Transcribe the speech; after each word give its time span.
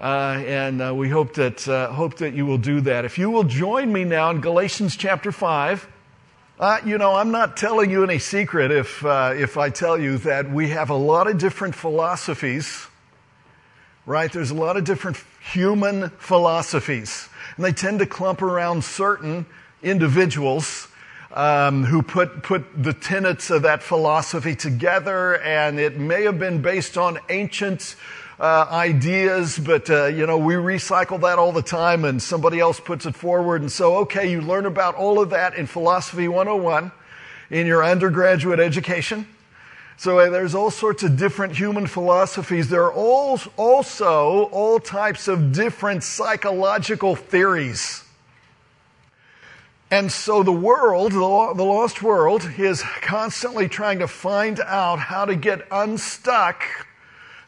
Uh, 0.00 0.40
and 0.46 0.80
uh, 0.80 0.94
we 0.94 1.08
hope 1.08 1.34
that, 1.34 1.66
uh, 1.66 1.90
hope 1.92 2.18
that 2.18 2.32
you 2.32 2.46
will 2.46 2.58
do 2.58 2.80
that. 2.82 3.04
If 3.04 3.18
you 3.18 3.30
will 3.30 3.42
join 3.42 3.92
me 3.92 4.04
now 4.04 4.30
in 4.30 4.40
Galatians 4.40 4.96
chapter 4.96 5.32
5, 5.32 5.88
uh, 6.60 6.78
you 6.84 6.98
know, 6.98 7.16
I'm 7.16 7.32
not 7.32 7.56
telling 7.56 7.90
you 7.90 8.04
any 8.04 8.20
secret 8.20 8.70
if, 8.70 9.04
uh, 9.04 9.34
if 9.36 9.56
I 9.56 9.70
tell 9.70 9.98
you 9.98 10.18
that 10.18 10.50
we 10.50 10.68
have 10.68 10.90
a 10.90 10.94
lot 10.94 11.26
of 11.26 11.38
different 11.38 11.74
philosophies, 11.74 12.86
right? 14.06 14.32
There's 14.32 14.52
a 14.52 14.54
lot 14.54 14.76
of 14.76 14.84
different 14.84 15.16
human 15.52 16.10
philosophies, 16.10 17.28
and 17.56 17.64
they 17.64 17.72
tend 17.72 17.98
to 17.98 18.06
clump 18.06 18.40
around 18.40 18.84
certain 18.84 19.46
individuals 19.82 20.86
um, 21.32 21.84
who 21.84 22.02
put, 22.02 22.44
put 22.44 22.64
the 22.80 22.92
tenets 22.92 23.50
of 23.50 23.62
that 23.62 23.82
philosophy 23.82 24.54
together, 24.54 25.40
and 25.42 25.80
it 25.80 25.98
may 25.98 26.22
have 26.22 26.38
been 26.38 26.62
based 26.62 26.96
on 26.96 27.18
ancient 27.28 27.96
uh, 28.40 28.66
ideas, 28.70 29.58
but 29.58 29.90
uh, 29.90 30.06
you 30.06 30.26
know 30.26 30.38
we 30.38 30.54
recycle 30.54 31.20
that 31.22 31.38
all 31.38 31.52
the 31.52 31.62
time, 31.62 32.04
and 32.04 32.22
somebody 32.22 32.60
else 32.60 32.78
puts 32.78 33.06
it 33.06 33.14
forward. 33.14 33.62
And 33.62 33.72
so, 33.72 33.96
okay, 33.98 34.30
you 34.30 34.40
learn 34.40 34.66
about 34.66 34.94
all 34.94 35.20
of 35.20 35.30
that 35.30 35.54
in 35.56 35.66
Philosophy 35.66 36.28
101 36.28 36.92
in 37.50 37.66
your 37.66 37.84
undergraduate 37.84 38.60
education. 38.60 39.26
So 39.96 40.20
uh, 40.20 40.30
there's 40.30 40.54
all 40.54 40.70
sorts 40.70 41.02
of 41.02 41.16
different 41.16 41.56
human 41.56 41.88
philosophies. 41.88 42.68
There 42.68 42.84
are 42.84 42.92
all, 42.92 43.40
also 43.56 44.44
all 44.52 44.78
types 44.78 45.26
of 45.26 45.52
different 45.52 46.04
psychological 46.04 47.16
theories. 47.16 48.04
And 49.90 50.12
so 50.12 50.44
the 50.44 50.52
world, 50.52 51.12
the 51.12 51.18
lost 51.18 52.02
world, 52.02 52.48
is 52.58 52.82
constantly 53.00 53.68
trying 53.68 53.98
to 54.00 54.06
find 54.06 54.60
out 54.60 55.00
how 55.00 55.24
to 55.24 55.34
get 55.34 55.66
unstuck 55.72 56.62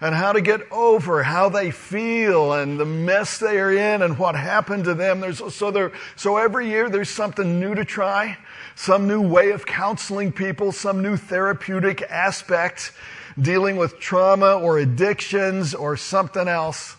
and 0.01 0.15
how 0.15 0.33
to 0.33 0.41
get 0.41 0.61
over 0.73 1.23
how 1.23 1.49
they 1.49 1.71
feel 1.71 2.55
and 2.55 2.81
the 2.81 2.87
mess 2.87 3.39
they 3.39 3.59
are 3.59 3.71
in 3.71 4.03
and 4.03 4.19
what 4.19 4.35
happened 4.35 4.85
to 4.85 4.95
them. 4.95 5.21
There's, 5.21 5.55
so, 5.55 5.71
there, 5.71 5.93
so 6.17 6.39
every 6.39 6.69
year 6.69 6.89
there's 6.89 7.11
something 7.11 7.61
new 7.61 7.75
to 7.75 7.85
try, 7.85 8.39
some 8.75 9.07
new 9.07 9.21
way 9.21 9.51
of 9.51 9.67
counseling 9.67 10.33
people, 10.33 10.73
some 10.73 11.03
new 11.03 11.17
therapeutic 11.17 12.03
aspect 12.03 12.93
dealing 13.39 13.77
with 13.77 13.99
trauma 14.01 14.55
or 14.55 14.79
addictions 14.79 15.75
or 15.75 15.97
something 15.97 16.49
else. 16.49 16.97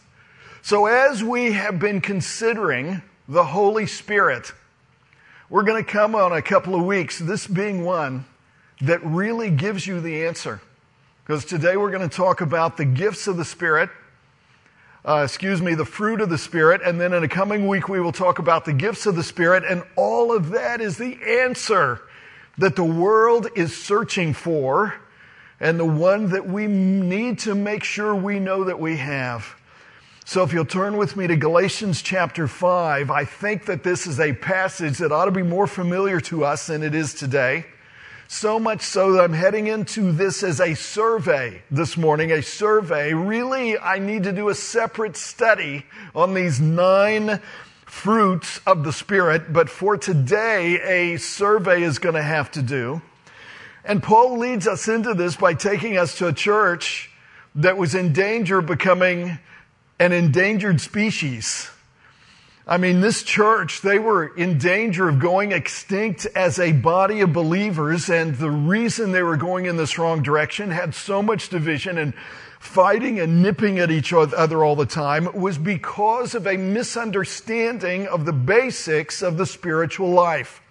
So 0.62 0.86
as 0.86 1.24
we 1.24 1.54
have 1.54 1.80
been 1.80 2.02
considering 2.02 3.02
the 3.28 3.44
Holy 3.44 3.88
Spirit, 3.88 4.52
we're 5.50 5.64
going 5.64 5.84
to 5.84 5.92
come 5.92 6.14
on 6.14 6.32
a 6.32 6.42
couple 6.42 6.76
of 6.76 6.86
weeks, 6.86 7.18
this 7.18 7.48
being 7.48 7.84
one 7.84 8.26
that 8.82 9.04
really 9.04 9.50
gives 9.50 9.86
you 9.86 10.00
the 10.00 10.26
answer. 10.26 10.62
Because 11.32 11.46
today 11.46 11.78
we're 11.78 11.92
going 11.92 12.10
to 12.10 12.14
talk 12.14 12.42
about 12.42 12.76
the 12.76 12.84
gifts 12.84 13.26
of 13.26 13.38
the 13.38 13.46
Spirit, 13.46 13.90
uh, 15.06 15.22
excuse 15.24 15.62
me, 15.62 15.76
the 15.76 15.86
fruit 15.86 16.20
of 16.20 16.30
the 16.30 16.38
Spirit, 16.38 16.82
and 16.84 17.00
then 17.00 17.14
in 17.14 17.24
a 17.24 17.28
coming 17.30 17.70
week 17.70 17.88
we 17.88 18.02
will 18.02 18.12
talk 18.12 18.40
about 18.40 18.66
the 18.66 18.74
gifts 18.74 19.06
of 19.06 19.16
the 19.16 19.24
Spirit, 19.24 19.64
and 19.64 19.82
all 19.96 20.36
of 20.36 20.50
that 20.50 20.82
is 20.82 20.98
the 20.98 21.18
answer 21.26 22.02
that 22.58 22.76
the 22.76 22.84
world 22.84 23.48
is 23.56 23.74
searching 23.74 24.34
for, 24.34 24.96
and 25.62 25.80
the 25.80 25.86
one 25.86 26.32
that 26.32 26.50
we 26.50 26.68
need 26.68 27.40
to 27.40 27.56
make 27.56 27.86
sure 27.86 28.14
we 28.14 28.38
know 28.38 28.66
that 28.66 28.82
we 28.82 28.98
have. 28.98 29.56
So 30.26 30.44
if 30.44 30.52
you'll 30.52 30.66
turn 30.66 30.98
with 30.98 31.16
me 31.16 31.28
to 31.28 31.38
Galatians 31.38 32.02
chapter 32.02 32.46
5, 32.46 33.10
I 33.10 33.24
think 33.24 33.68
that 33.68 33.84
this 33.84 34.06
is 34.06 34.20
a 34.20 34.34
passage 34.34 34.98
that 34.98 35.14
ought 35.14 35.26
to 35.26 35.32
be 35.32 35.44
more 35.44 35.66
familiar 35.66 36.20
to 36.20 36.44
us 36.44 36.68
than 36.68 36.84
it 36.84 36.94
is 36.94 37.14
today. 37.14 37.68
So 38.34 38.62
much 38.62 38.82
so 38.82 39.12
that 39.12 39.26
I'm 39.26 39.34
heading 39.34 39.68
into 39.68 40.14
this 40.14 40.42
as 40.42 40.62
a 40.62 40.74
survey 40.74 41.64
this 41.70 41.98
morning, 41.98 42.32
a 42.32 42.42
survey. 42.42 43.14
Really, 43.14 43.78
I 43.78 44.00
need 44.00 44.24
to 44.24 44.32
do 44.32 44.48
a 44.48 44.56
separate 44.56 45.18
study 45.18 45.86
on 46.16 46.34
these 46.34 46.62
nine 46.62 47.42
fruits 47.86 48.62
of 48.66 48.86
the 48.86 48.94
Spirit, 48.94 49.52
but 49.52 49.70
for 49.70 49.98
today, 49.98 50.80
a 50.82 51.18
survey 51.18 51.84
is 51.84 52.00
going 52.00 52.16
to 52.16 52.24
have 52.24 52.50
to 52.52 52.62
do. 52.62 53.02
And 53.84 54.02
Paul 54.02 54.38
leads 54.38 54.66
us 54.66 54.88
into 54.88 55.14
this 55.14 55.36
by 55.36 55.54
taking 55.54 55.98
us 55.98 56.18
to 56.20 56.28
a 56.28 56.34
church 56.34 57.12
that 57.56 57.76
was 57.76 57.94
in 57.94 58.14
danger 58.14 58.60
of 58.60 58.66
becoming 58.66 59.40
an 60.00 60.14
endangered 60.14 60.80
species. 60.80 61.70
I 62.68 62.78
mean, 62.78 63.02
this 63.02 63.24
church, 63.24 63.82
they 63.82 63.98
were 63.98 64.28
in 64.28 64.60
danger 64.60 65.10
of 65.10 65.20
going 65.20 65.52
extinct 65.52 66.28
as 66.36 66.60
a 66.60 66.72
body 66.72 67.22
of 67.22 67.34
believers, 67.34 68.10
and 68.10 68.36
the 68.36 68.52
reason 68.52 69.12
they 69.12 69.24
were 69.24 69.38
going 69.38 69.66
in 69.66 69.78
this 69.78 69.98
wrong 69.98 70.22
direction 70.22 70.70
had 70.70 70.94
so 70.94 71.24
much 71.24 71.50
division 71.50 71.98
and 71.98 72.14
fighting 72.60 73.20
and 73.20 73.42
nipping 73.42 73.80
at 73.80 73.90
each 73.90 74.14
other 74.14 74.64
all 74.64 74.76
the 74.76 74.86
time 74.86 75.28
was 75.34 75.58
because 75.58 76.36
of 76.36 76.46
a 76.46 76.56
misunderstanding 76.56 78.08
of 78.08 78.26
the 78.26 78.34
basics 78.34 79.24
of 79.24 79.38
the 79.38 79.48
spiritual 79.48 80.12
life. 80.12 80.62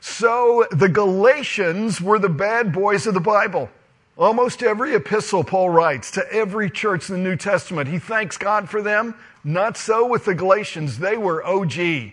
So 0.00 0.66
the 0.70 0.90
Galatians 0.90 2.00
were 2.02 2.18
the 2.18 2.28
bad 2.28 2.74
boys 2.74 3.06
of 3.06 3.14
the 3.14 3.20
Bible. 3.20 3.70
Almost 4.16 4.62
every 4.62 4.94
epistle 4.94 5.42
Paul 5.42 5.70
writes 5.70 6.10
to 6.12 6.32
every 6.32 6.68
church 6.70 7.08
in 7.08 7.16
the 7.16 7.22
New 7.22 7.36
Testament, 7.36 7.88
he 7.88 7.98
thanks 7.98 8.36
God 8.36 8.68
for 8.68 8.82
them. 8.82 9.14
Not 9.42 9.76
so 9.76 10.06
with 10.06 10.26
the 10.26 10.34
Galatians. 10.34 10.98
They 10.98 11.16
were 11.16 11.44
OG. 11.44 12.12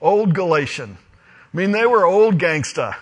Old 0.00 0.34
Galatian. 0.34 0.98
I 1.52 1.56
mean, 1.56 1.72
they 1.72 1.86
were 1.86 2.04
old 2.04 2.38
gangsta. 2.38 2.96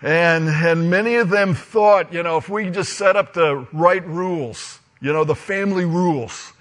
And, 0.00 0.48
and 0.48 0.90
many 0.90 1.16
of 1.16 1.28
them 1.28 1.54
thought, 1.54 2.12
you 2.12 2.22
know, 2.22 2.38
if 2.38 2.48
we 2.48 2.70
just 2.70 2.94
set 2.94 3.14
up 3.14 3.34
the 3.34 3.66
right 3.72 4.04
rules, 4.06 4.80
you 5.00 5.12
know, 5.12 5.22
the 5.22 5.36
family 5.36 5.84
rules, 5.84 6.52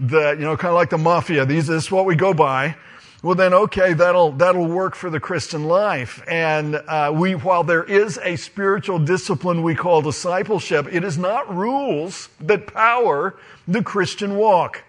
that, 0.00 0.38
you 0.38 0.44
know, 0.44 0.56
kind 0.56 0.70
of 0.70 0.74
like 0.74 0.90
the 0.90 0.98
mafia, 0.98 1.46
these, 1.46 1.68
this 1.68 1.84
is 1.84 1.90
what 1.90 2.04
we 2.04 2.16
go 2.16 2.34
by 2.34 2.76
well 3.24 3.34
then 3.34 3.54
okay 3.54 3.94
that'll 3.94 4.32
that'll 4.32 4.66
work 4.66 4.94
for 4.94 5.08
the 5.08 5.18
christian 5.18 5.64
life. 5.64 6.22
And 6.28 6.74
uh, 6.76 7.10
we 7.14 7.34
while 7.34 7.64
there 7.64 7.82
is 7.82 8.18
a 8.22 8.36
spiritual 8.36 8.98
discipline 8.98 9.62
we 9.62 9.74
call 9.74 10.02
discipleship 10.02 10.86
it 10.92 11.02
is 11.02 11.16
not 11.16 11.52
rules 11.52 12.28
that 12.40 12.66
power 12.66 13.34
the 13.66 13.82
christian 13.82 14.36
walk. 14.36 14.84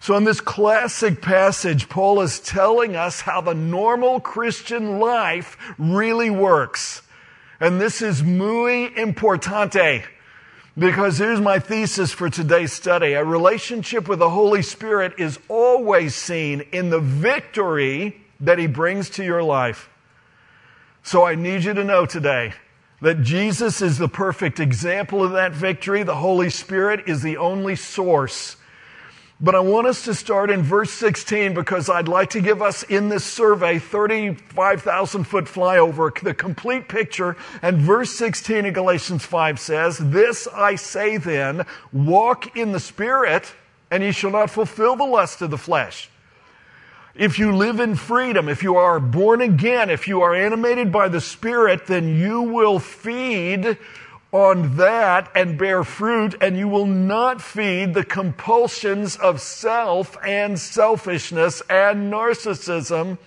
So 0.00 0.16
in 0.16 0.24
this 0.24 0.40
classic 0.40 1.22
passage 1.22 1.88
paul 1.88 2.20
is 2.22 2.40
telling 2.40 2.96
us 2.96 3.20
how 3.20 3.40
the 3.40 3.54
normal 3.54 4.18
christian 4.18 4.98
life 4.98 5.56
really 5.78 6.28
works. 6.28 7.02
And 7.60 7.80
this 7.80 8.02
is 8.02 8.20
muy 8.20 8.90
importante 8.96 10.06
because 10.80 11.18
here's 11.18 11.42
my 11.42 11.58
thesis 11.58 12.10
for 12.10 12.30
today's 12.30 12.72
study. 12.72 13.12
A 13.12 13.22
relationship 13.22 14.08
with 14.08 14.18
the 14.18 14.30
Holy 14.30 14.62
Spirit 14.62 15.12
is 15.18 15.38
always 15.46 16.14
seen 16.14 16.62
in 16.72 16.88
the 16.88 17.00
victory 17.00 18.22
that 18.40 18.58
He 18.58 18.66
brings 18.66 19.10
to 19.10 19.24
your 19.24 19.42
life. 19.42 19.90
So 21.02 21.26
I 21.26 21.34
need 21.34 21.64
you 21.64 21.74
to 21.74 21.84
know 21.84 22.06
today 22.06 22.54
that 23.02 23.20
Jesus 23.20 23.82
is 23.82 23.98
the 23.98 24.08
perfect 24.08 24.58
example 24.58 25.22
of 25.22 25.32
that 25.32 25.52
victory. 25.52 26.02
The 26.02 26.16
Holy 26.16 26.48
Spirit 26.48 27.04
is 27.06 27.20
the 27.20 27.36
only 27.36 27.76
source 27.76 28.56
but 29.42 29.54
I 29.54 29.60
want 29.60 29.86
us 29.86 30.04
to 30.04 30.14
start 30.14 30.50
in 30.50 30.62
verse 30.62 30.90
16 30.90 31.54
because 31.54 31.88
I'd 31.88 32.08
like 32.08 32.30
to 32.30 32.42
give 32.42 32.60
us 32.60 32.82
in 32.82 33.08
this 33.08 33.24
survey 33.24 33.78
35,000 33.78 35.24
foot 35.24 35.46
flyover, 35.46 36.18
the 36.20 36.34
complete 36.34 36.88
picture. 36.88 37.36
And 37.62 37.78
verse 37.78 38.10
16 38.12 38.66
of 38.66 38.74
Galatians 38.74 39.24
5 39.24 39.58
says, 39.58 39.96
This 39.98 40.46
I 40.48 40.74
say 40.74 41.16
then, 41.16 41.64
walk 41.90 42.54
in 42.54 42.72
the 42.72 42.80
Spirit, 42.80 43.54
and 43.90 44.02
ye 44.02 44.12
shall 44.12 44.30
not 44.30 44.50
fulfill 44.50 44.94
the 44.94 45.04
lust 45.04 45.40
of 45.40 45.50
the 45.50 45.58
flesh. 45.58 46.10
If 47.14 47.38
you 47.38 47.56
live 47.56 47.80
in 47.80 47.96
freedom, 47.96 48.48
if 48.48 48.62
you 48.62 48.76
are 48.76 49.00
born 49.00 49.40
again, 49.40 49.90
if 49.90 50.06
you 50.06 50.20
are 50.20 50.34
animated 50.34 50.92
by 50.92 51.08
the 51.08 51.20
Spirit, 51.20 51.86
then 51.86 52.14
you 52.14 52.42
will 52.42 52.78
feed 52.78 53.78
on 54.32 54.76
that 54.76 55.30
and 55.34 55.58
bear 55.58 55.82
fruit, 55.82 56.36
and 56.40 56.56
you 56.56 56.68
will 56.68 56.86
not 56.86 57.42
feed 57.42 57.94
the 57.94 58.04
compulsions 58.04 59.16
of 59.16 59.40
self 59.40 60.16
and 60.24 60.58
selfishness 60.58 61.62
and 61.68 62.12
narcissism. 62.12 63.18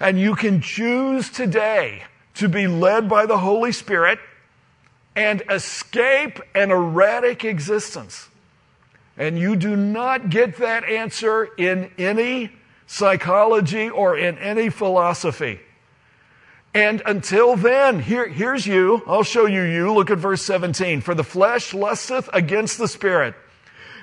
And 0.00 0.18
you 0.18 0.34
can 0.34 0.60
choose 0.60 1.30
today 1.30 2.04
to 2.34 2.48
be 2.48 2.66
led 2.66 3.08
by 3.08 3.26
the 3.26 3.38
Holy 3.38 3.72
Spirit 3.72 4.18
and 5.14 5.42
escape 5.50 6.40
an 6.54 6.70
erratic 6.70 7.44
existence. 7.44 8.28
And 9.16 9.38
you 9.38 9.54
do 9.54 9.76
not 9.76 10.30
get 10.30 10.56
that 10.56 10.84
answer 10.84 11.44
in 11.58 11.90
any 11.98 12.52
psychology 12.86 13.90
or 13.90 14.16
in 14.16 14.38
any 14.38 14.70
philosophy. 14.70 15.60
And 16.72 17.02
until 17.04 17.56
then, 17.56 17.98
here, 18.00 18.28
here's 18.28 18.66
you. 18.66 19.02
I'll 19.06 19.24
show 19.24 19.46
you 19.46 19.62
you. 19.62 19.92
Look 19.92 20.10
at 20.10 20.18
verse 20.18 20.42
17. 20.42 21.00
For 21.00 21.14
the 21.14 21.24
flesh 21.24 21.74
lusteth 21.74 22.30
against 22.32 22.78
the 22.78 22.86
spirit, 22.86 23.34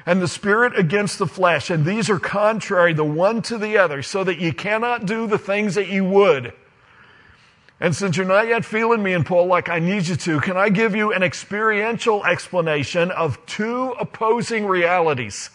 and 0.05 0.21
the 0.21 0.27
spirit 0.27 0.77
against 0.77 1.17
the 1.17 1.27
flesh. 1.27 1.69
And 1.69 1.85
these 1.85 2.09
are 2.09 2.19
contrary 2.19 2.93
the 2.93 3.05
one 3.05 3.41
to 3.43 3.57
the 3.57 3.77
other, 3.77 4.03
so 4.03 4.23
that 4.23 4.39
you 4.39 4.51
cannot 4.51 5.05
do 5.05 5.27
the 5.27 5.37
things 5.37 5.75
that 5.75 5.87
you 5.87 6.03
would. 6.03 6.53
And 7.79 7.95
since 7.95 8.17
you're 8.17 8.25
not 8.25 8.47
yet 8.47 8.65
feeling 8.65 9.03
me 9.03 9.13
and 9.13 9.25
Paul 9.25 9.45
like 9.45 9.69
I 9.69 9.79
need 9.79 10.07
you 10.07 10.15
to, 10.15 10.39
can 10.39 10.57
I 10.57 10.69
give 10.69 10.95
you 10.95 11.13
an 11.13 11.23
experiential 11.23 12.25
explanation 12.25 13.11
of 13.11 13.43
two 13.45 13.91
opposing 13.99 14.65
realities? 14.65 15.51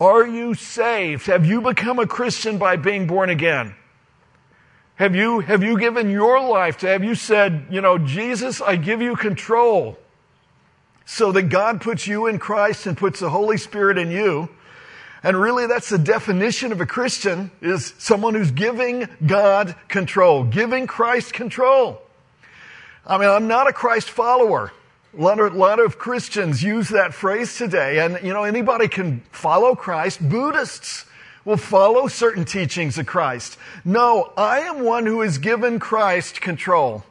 Are 0.00 0.26
you 0.26 0.54
saved? 0.54 1.26
Have 1.26 1.44
you 1.44 1.60
become 1.60 1.98
a 1.98 2.06
Christian 2.06 2.56
by 2.56 2.76
being 2.76 3.08
born 3.08 3.30
again? 3.30 3.74
Have 4.98 5.14
you, 5.14 5.38
have 5.38 5.62
you 5.62 5.78
given 5.78 6.10
your 6.10 6.40
life 6.40 6.78
to, 6.78 6.88
have 6.88 7.04
you 7.04 7.14
said, 7.14 7.66
you 7.70 7.80
know, 7.80 7.98
Jesus, 7.98 8.60
I 8.60 8.74
give 8.74 9.00
you 9.00 9.14
control 9.14 9.96
so 11.06 11.30
that 11.30 11.44
God 11.44 11.80
puts 11.80 12.08
you 12.08 12.26
in 12.26 12.40
Christ 12.40 12.84
and 12.84 12.96
puts 12.96 13.20
the 13.20 13.30
Holy 13.30 13.58
Spirit 13.58 13.96
in 13.96 14.10
you? 14.10 14.48
And 15.22 15.40
really 15.40 15.68
that's 15.68 15.88
the 15.88 15.98
definition 15.98 16.72
of 16.72 16.80
a 16.80 16.86
Christian 16.86 17.52
is 17.60 17.94
someone 17.98 18.34
who's 18.34 18.50
giving 18.50 19.08
God 19.24 19.76
control, 19.86 20.42
giving 20.42 20.88
Christ 20.88 21.32
control. 21.32 22.02
I 23.06 23.18
mean, 23.18 23.28
I'm 23.28 23.46
not 23.46 23.68
a 23.68 23.72
Christ 23.72 24.10
follower. 24.10 24.72
A 25.16 25.22
lot, 25.22 25.38
of, 25.38 25.54
a 25.54 25.56
lot 25.56 25.78
of 25.78 25.96
Christians 25.98 26.60
use 26.60 26.88
that 26.88 27.14
phrase 27.14 27.56
today, 27.56 28.00
and 28.00 28.18
you 28.22 28.32
know, 28.32 28.42
anybody 28.42 28.88
can 28.88 29.22
follow 29.30 29.76
Christ. 29.76 30.28
Buddhists 30.28 31.06
will 31.48 31.56
follow 31.56 32.06
certain 32.06 32.44
teachings 32.44 32.98
of 32.98 33.06
Christ. 33.06 33.56
No, 33.82 34.34
I 34.36 34.60
am 34.60 34.84
one 34.84 35.06
who 35.06 35.22
has 35.22 35.38
given 35.38 35.78
Christ 35.78 36.42
control. 36.42 37.04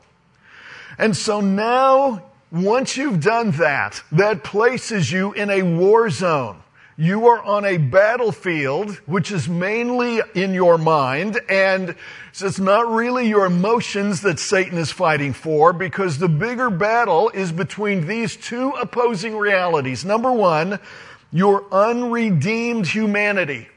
And 0.99 1.17
so 1.17 1.41
now, 1.41 2.21
once 2.51 2.95
you've 2.95 3.19
done 3.19 3.49
that, 3.53 4.03
that 4.11 4.43
places 4.43 5.11
you 5.11 5.33
in 5.33 5.49
a 5.49 5.63
war 5.63 6.11
zone. 6.11 6.61
You 6.97 7.25
are 7.29 7.41
on 7.41 7.65
a 7.65 7.77
battlefield, 7.77 8.91
which 9.07 9.31
is 9.31 9.49
mainly 9.49 10.21
in 10.35 10.53
your 10.53 10.77
mind, 10.77 11.39
and 11.49 11.95
it's 12.31 12.59
not 12.59 12.91
really 12.91 13.27
your 13.27 13.47
emotions 13.47 14.21
that 14.21 14.37
Satan 14.37 14.77
is 14.77 14.91
fighting 14.91 15.33
for, 15.33 15.73
because 15.73 16.19
the 16.19 16.29
bigger 16.29 16.69
battle 16.69 17.29
is 17.29 17.51
between 17.51 18.05
these 18.05 18.35
two 18.35 18.69
opposing 18.79 19.35
realities. 19.35 20.05
Number 20.05 20.31
one, 20.31 20.79
your 21.31 21.65
unredeemed 21.71 22.85
humanity. 22.85 23.67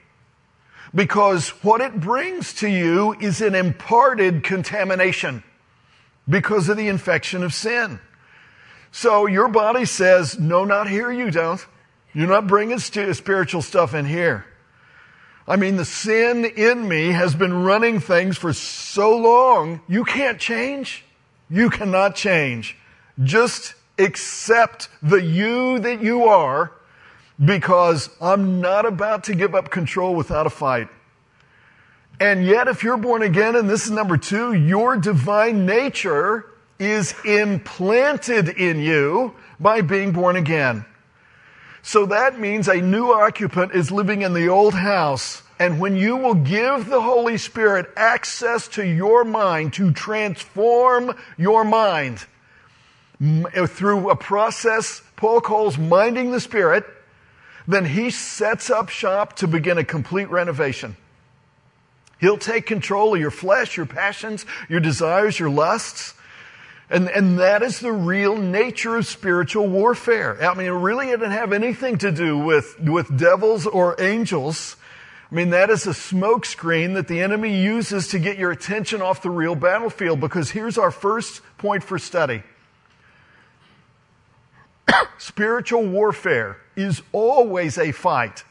Because 0.94 1.50
what 1.62 1.81
it 1.81 2.00
brings 2.00 2.54
to 2.54 2.69
you 2.69 3.14
is 3.20 3.40
an 3.40 3.54
imparted 3.54 4.42
contamination 4.42 5.44
because 6.28 6.69
of 6.69 6.76
the 6.76 6.88
infection 6.88 7.42
of 7.42 7.54
sin. 7.54 8.00
So 8.92 9.26
your 9.26 9.48
body 9.48 9.84
says, 9.84 10.38
no, 10.38 10.64
not 10.64 10.88
here, 10.88 11.12
you 11.12 11.31
don't. 11.31 11.64
You're 12.12 12.28
not 12.28 12.48
bringing 12.48 12.78
spiritual 12.78 13.62
stuff 13.62 13.94
in 13.94 14.04
here. 14.04 14.44
I 15.46 15.56
mean, 15.56 15.76
the 15.76 15.84
sin 15.84 16.44
in 16.44 16.88
me 16.88 17.08
has 17.08 17.34
been 17.34 17.62
running 17.62 18.00
things 18.00 18.36
for 18.36 18.52
so 18.52 19.16
long, 19.16 19.81
you 19.88 20.04
can't 20.04 20.38
change. 20.38 21.04
You 21.48 21.70
cannot 21.70 22.14
change. 22.14 22.76
Just 23.22 23.75
accept 23.98 24.88
the 25.02 25.20
you 25.20 25.78
that 25.81 26.02
you 26.02 26.25
are 26.25 26.72
because 27.42 28.10
I'm 28.20 28.60
not 28.60 28.87
about 28.87 29.25
to 29.25 29.34
give 29.34 29.54
up 29.54 29.70
control 29.70 30.14
without 30.14 30.46
a 30.46 30.50
fight. 30.50 30.88
And 32.20 32.44
yet, 32.44 32.69
if 32.69 32.82
you're 32.82 32.98
born 32.98 33.22
again, 33.22 33.56
and 33.56 33.69
this 33.69 33.87
is 33.87 33.90
number 33.90 34.19
two, 34.19 34.52
your 34.52 34.96
divine 34.96 35.64
nature 35.64 36.44
is 36.78 37.14
implanted 37.25 38.48
in 38.48 38.78
you 38.78 39.34
by 39.58 39.81
being 39.81 40.12
born 40.12 40.37
again. 40.37 40.84
So 41.82 42.06
that 42.06 42.38
means 42.38 42.69
a 42.69 42.76
new 42.76 43.10
occupant 43.10 43.72
is 43.75 43.90
living 43.90 44.20
in 44.20 44.34
the 44.34 44.48
old 44.48 44.75
house. 44.75 45.43
And 45.58 45.81
when 45.81 45.96
you 45.96 46.16
will 46.16 46.34
give 46.34 46.86
the 46.86 47.00
Holy 47.00 47.38
Spirit 47.38 47.90
access 47.96 48.69
to 48.69 48.86
your 48.86 49.25
mind 49.25 49.72
to 49.75 49.90
transform 49.93 51.14
your 51.38 51.64
mind 51.64 52.26
through 53.66 54.10
a 54.10 54.16
process 54.16 55.02
Paul 55.20 55.43
calls 55.43 55.76
minding 55.76 56.31
the 56.31 56.40
Spirit, 56.40 56.86
then 57.66 57.84
he 57.84 58.10
sets 58.10 58.70
up 58.70 58.88
shop 58.88 59.36
to 59.36 59.48
begin 59.48 59.78
a 59.78 59.84
complete 59.84 60.30
renovation. 60.30 60.96
He'll 62.20 62.38
take 62.38 62.66
control 62.66 63.14
of 63.14 63.20
your 63.20 63.30
flesh, 63.30 63.76
your 63.76 63.86
passions, 63.86 64.44
your 64.68 64.80
desires, 64.80 65.38
your 65.38 65.50
lusts. 65.50 66.14
And, 66.90 67.08
and 67.08 67.38
that 67.38 67.62
is 67.62 67.80
the 67.80 67.92
real 67.92 68.36
nature 68.36 68.96
of 68.96 69.06
spiritual 69.06 69.68
warfare. 69.68 70.36
I 70.42 70.54
mean, 70.54 70.70
really, 70.70 70.70
it 70.70 70.72
really 70.72 71.06
didn't 71.12 71.30
have 71.30 71.52
anything 71.52 71.98
to 71.98 72.12
do 72.12 72.36
with, 72.36 72.78
with 72.80 73.16
devils 73.16 73.66
or 73.66 74.00
angels. 74.00 74.76
I 75.30 75.34
mean, 75.34 75.50
that 75.50 75.70
is 75.70 75.86
a 75.86 75.90
smokescreen 75.90 76.94
that 76.94 77.06
the 77.06 77.22
enemy 77.22 77.56
uses 77.62 78.08
to 78.08 78.18
get 78.18 78.36
your 78.36 78.50
attention 78.50 79.00
off 79.00 79.22
the 79.22 79.30
real 79.30 79.54
battlefield 79.54 80.20
because 80.20 80.50
here's 80.50 80.76
our 80.76 80.90
first 80.90 81.40
point 81.56 81.84
for 81.84 81.98
study. 81.98 82.42
Spiritual 85.18 85.86
warfare 85.86 86.58
is 86.81 87.03
always 87.12 87.79
a 87.79 87.93
fight 87.93 88.44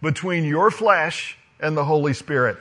between 0.00 0.44
your 0.44 0.70
flesh 0.70 1.36
and 1.60 1.76
the 1.76 1.84
Holy 1.84 2.12
Spirit. 2.12 2.58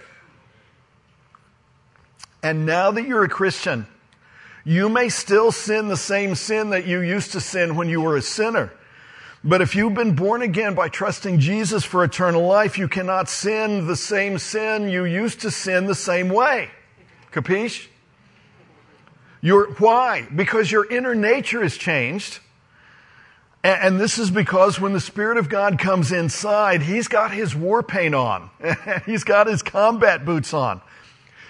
And 2.43 2.65
now 2.65 2.91
that 2.91 3.07
you're 3.07 3.23
a 3.23 3.29
Christian, 3.29 3.87
you 4.63 4.89
may 4.89 5.09
still 5.09 5.51
sin 5.51 5.87
the 5.87 5.97
same 5.97 6.35
sin 6.35 6.69
that 6.71 6.85
you 6.85 7.01
used 7.01 7.31
to 7.33 7.39
sin 7.39 7.75
when 7.75 7.89
you 7.89 8.01
were 8.01 8.15
a 8.15 8.21
sinner. 8.21 8.71
But 9.43 9.61
if 9.61 9.75
you've 9.75 9.95
been 9.95 10.15
born 10.15 10.43
again 10.43 10.75
by 10.75 10.89
trusting 10.89 11.39
Jesus 11.39 11.83
for 11.83 12.03
eternal 12.03 12.45
life, 12.45 12.77
you 12.77 12.87
cannot 12.87 13.27
sin 13.27 13.87
the 13.87 13.95
same 13.95 14.37
sin 14.37 14.89
you 14.89 15.03
used 15.03 15.41
to 15.41 15.51
sin 15.51 15.87
the 15.87 15.95
same 15.95 16.29
way. 16.29 16.69
Capiche? 17.31 17.87
Your, 19.41 19.71
why? 19.73 20.27
Because 20.35 20.71
your 20.71 20.85
inner 20.91 21.15
nature 21.15 21.63
is 21.63 21.75
changed. 21.75 22.39
And, 23.63 23.99
this 23.99 24.17
is 24.17 24.31
because 24.31 24.79
when 24.79 24.93
the 24.93 24.99
Spirit 24.99 25.37
of 25.37 25.47
God 25.47 25.77
comes 25.77 26.11
inside, 26.11 26.81
He's 26.81 27.07
got 27.07 27.31
His 27.31 27.55
war 27.55 27.83
paint 27.83 28.15
on. 28.15 28.49
he's 29.05 29.23
got 29.23 29.45
His 29.45 29.61
combat 29.61 30.25
boots 30.25 30.53
on. 30.53 30.81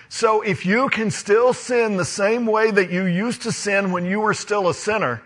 So 0.10 0.42
if 0.42 0.66
you 0.66 0.90
can 0.90 1.10
still 1.10 1.54
sin 1.54 1.96
the 1.96 2.04
same 2.04 2.46
way 2.46 2.69
that 2.69 2.92
you 2.92 3.06
used 3.06 3.44
to 3.44 3.52
sin 3.54 3.94
when 3.94 4.04
you 4.04 4.19
were 4.19 4.34
still 4.34 4.68
a 4.68 4.74
sinner, 4.74 5.22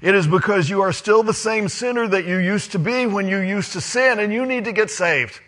it 0.00 0.16
is 0.16 0.26
because 0.26 0.68
you 0.68 0.80
are 0.80 0.92
still 0.92 1.22
the 1.22 1.32
same 1.32 1.68
sinner 1.68 2.08
that 2.08 2.26
you 2.26 2.38
used 2.38 2.72
to 2.72 2.80
be 2.80 3.06
when 3.06 3.28
you 3.28 3.38
used 3.38 3.72
to 3.74 3.80
sin 3.80 4.18
and 4.18 4.32
you 4.32 4.44
need 4.44 4.64
to 4.64 4.72
get 4.72 4.90
saved. 4.90 5.40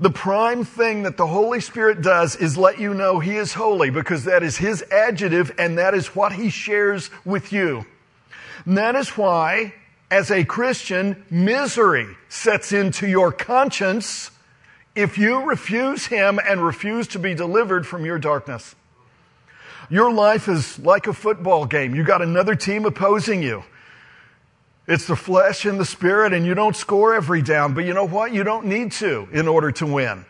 The 0.00 0.10
prime 0.10 0.64
thing 0.64 1.02
that 1.02 1.18
the 1.18 1.26
Holy 1.26 1.60
Spirit 1.60 2.00
does 2.00 2.36
is 2.36 2.56
let 2.56 2.78
you 2.78 2.94
know 2.94 3.18
He 3.18 3.36
is 3.36 3.52
holy 3.52 3.90
because 3.90 4.24
that 4.24 4.42
is 4.42 4.56
His 4.56 4.82
adjective 4.90 5.54
and 5.58 5.76
that 5.76 5.92
is 5.92 6.14
what 6.16 6.32
He 6.32 6.48
shares 6.48 7.10
with 7.26 7.52
you. 7.52 7.84
And 8.68 8.76
that 8.76 8.96
is 8.96 9.16
why, 9.16 9.72
as 10.10 10.30
a 10.30 10.44
Christian, 10.44 11.24
misery 11.30 12.06
sets 12.28 12.70
into 12.70 13.08
your 13.08 13.32
conscience 13.32 14.30
if 14.94 15.16
you 15.16 15.40
refuse 15.48 16.04
Him 16.04 16.38
and 16.38 16.62
refuse 16.62 17.08
to 17.08 17.18
be 17.18 17.32
delivered 17.32 17.86
from 17.86 18.04
your 18.04 18.18
darkness. 18.18 18.74
Your 19.88 20.12
life 20.12 20.48
is 20.48 20.78
like 20.80 21.06
a 21.06 21.14
football 21.14 21.64
game. 21.64 21.94
You 21.94 22.04
got 22.04 22.20
another 22.20 22.54
team 22.54 22.84
opposing 22.84 23.42
you. 23.42 23.64
It's 24.86 25.06
the 25.06 25.16
flesh 25.16 25.64
and 25.64 25.80
the 25.80 25.86
spirit, 25.86 26.34
and 26.34 26.44
you 26.44 26.54
don't 26.54 26.76
score 26.76 27.14
every 27.14 27.40
down, 27.40 27.72
but 27.72 27.86
you 27.86 27.94
know 27.94 28.06
what? 28.06 28.34
You 28.34 28.44
don't 28.44 28.66
need 28.66 28.92
to 28.92 29.28
in 29.32 29.48
order 29.48 29.72
to 29.72 29.86
win. 29.86 30.26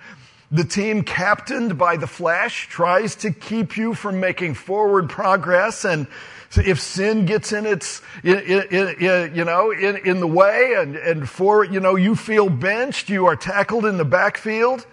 The 0.52 0.62
team 0.62 1.02
captained 1.02 1.76
by 1.76 1.96
the 1.96 2.06
flesh 2.06 2.68
tries 2.68 3.16
to 3.16 3.32
keep 3.32 3.76
you 3.76 3.94
from 3.94 4.20
making 4.20 4.54
forward 4.54 5.10
progress 5.10 5.84
and 5.84 6.06
so 6.50 6.62
if 6.64 6.80
sin 6.80 7.26
gets 7.26 7.52
in 7.52 7.66
its, 7.66 8.00
in, 8.22 8.38
in, 8.38 8.88
in, 9.00 9.34
you 9.34 9.44
know, 9.44 9.70
in, 9.70 9.96
in 9.96 10.20
the 10.20 10.26
way 10.26 10.74
and, 10.78 10.96
and 10.96 11.28
for, 11.28 11.62
you 11.62 11.78
know, 11.78 11.94
you 11.96 12.16
feel 12.16 12.48
benched, 12.48 13.10
you 13.10 13.26
are 13.26 13.36
tackled 13.36 13.84
in 13.84 13.98
the 13.98 14.04
backfield, 14.04 14.86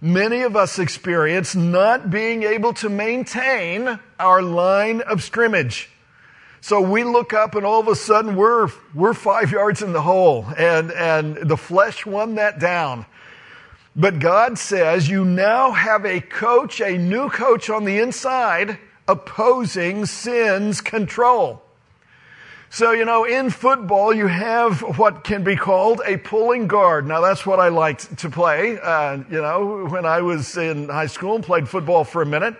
many 0.00 0.42
of 0.42 0.56
us 0.56 0.80
experience 0.80 1.54
not 1.54 2.10
being 2.10 2.42
able 2.42 2.72
to 2.74 2.88
maintain 2.88 4.00
our 4.18 4.42
line 4.42 5.00
of 5.02 5.22
scrimmage. 5.22 5.90
So 6.60 6.80
we 6.80 7.04
look 7.04 7.32
up 7.32 7.54
and 7.54 7.64
all 7.64 7.78
of 7.78 7.86
a 7.86 7.94
sudden 7.94 8.34
we're, 8.34 8.68
we're 8.92 9.14
five 9.14 9.52
yards 9.52 9.82
in 9.82 9.92
the 9.92 10.02
hole 10.02 10.46
and, 10.58 10.90
and 10.90 11.36
the 11.36 11.56
flesh 11.56 12.04
won 12.04 12.34
that 12.34 12.58
down. 12.58 13.06
But 13.94 14.18
God 14.18 14.58
says 14.58 15.08
you 15.08 15.24
now 15.24 15.70
have 15.70 16.04
a 16.04 16.20
coach, 16.20 16.80
a 16.80 16.98
new 16.98 17.30
coach 17.30 17.70
on 17.70 17.84
the 17.84 18.00
inside 18.00 18.78
opposing 19.08 20.06
sin's 20.06 20.80
control. 20.80 21.62
So, 22.68 22.90
you 22.90 23.04
know, 23.04 23.24
in 23.24 23.50
football, 23.50 24.12
you 24.12 24.26
have 24.26 24.98
what 24.98 25.24
can 25.24 25.44
be 25.44 25.56
called 25.56 26.02
a 26.04 26.16
pulling 26.16 26.66
guard. 26.66 27.06
Now, 27.06 27.20
that's 27.20 27.46
what 27.46 27.60
I 27.60 27.68
liked 27.68 28.18
to 28.18 28.28
play, 28.28 28.78
uh, 28.78 29.18
you 29.30 29.40
know, 29.40 29.86
when 29.86 30.04
I 30.04 30.20
was 30.20 30.56
in 30.56 30.88
high 30.88 31.06
school 31.06 31.36
and 31.36 31.44
played 31.44 31.68
football 31.68 32.04
for 32.04 32.22
a 32.22 32.26
minute. 32.26 32.56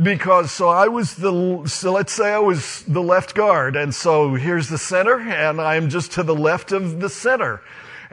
Because, 0.00 0.52
so 0.52 0.68
I 0.68 0.88
was 0.88 1.16
the, 1.16 1.64
so 1.66 1.92
let's 1.92 2.12
say 2.12 2.32
I 2.32 2.38
was 2.38 2.82
the 2.82 3.02
left 3.02 3.34
guard, 3.34 3.76
and 3.76 3.94
so 3.94 4.34
here's 4.34 4.68
the 4.68 4.78
center, 4.78 5.18
and 5.20 5.60
I'm 5.60 5.90
just 5.90 6.12
to 6.12 6.22
the 6.22 6.34
left 6.34 6.72
of 6.72 7.00
the 7.00 7.08
center. 7.08 7.60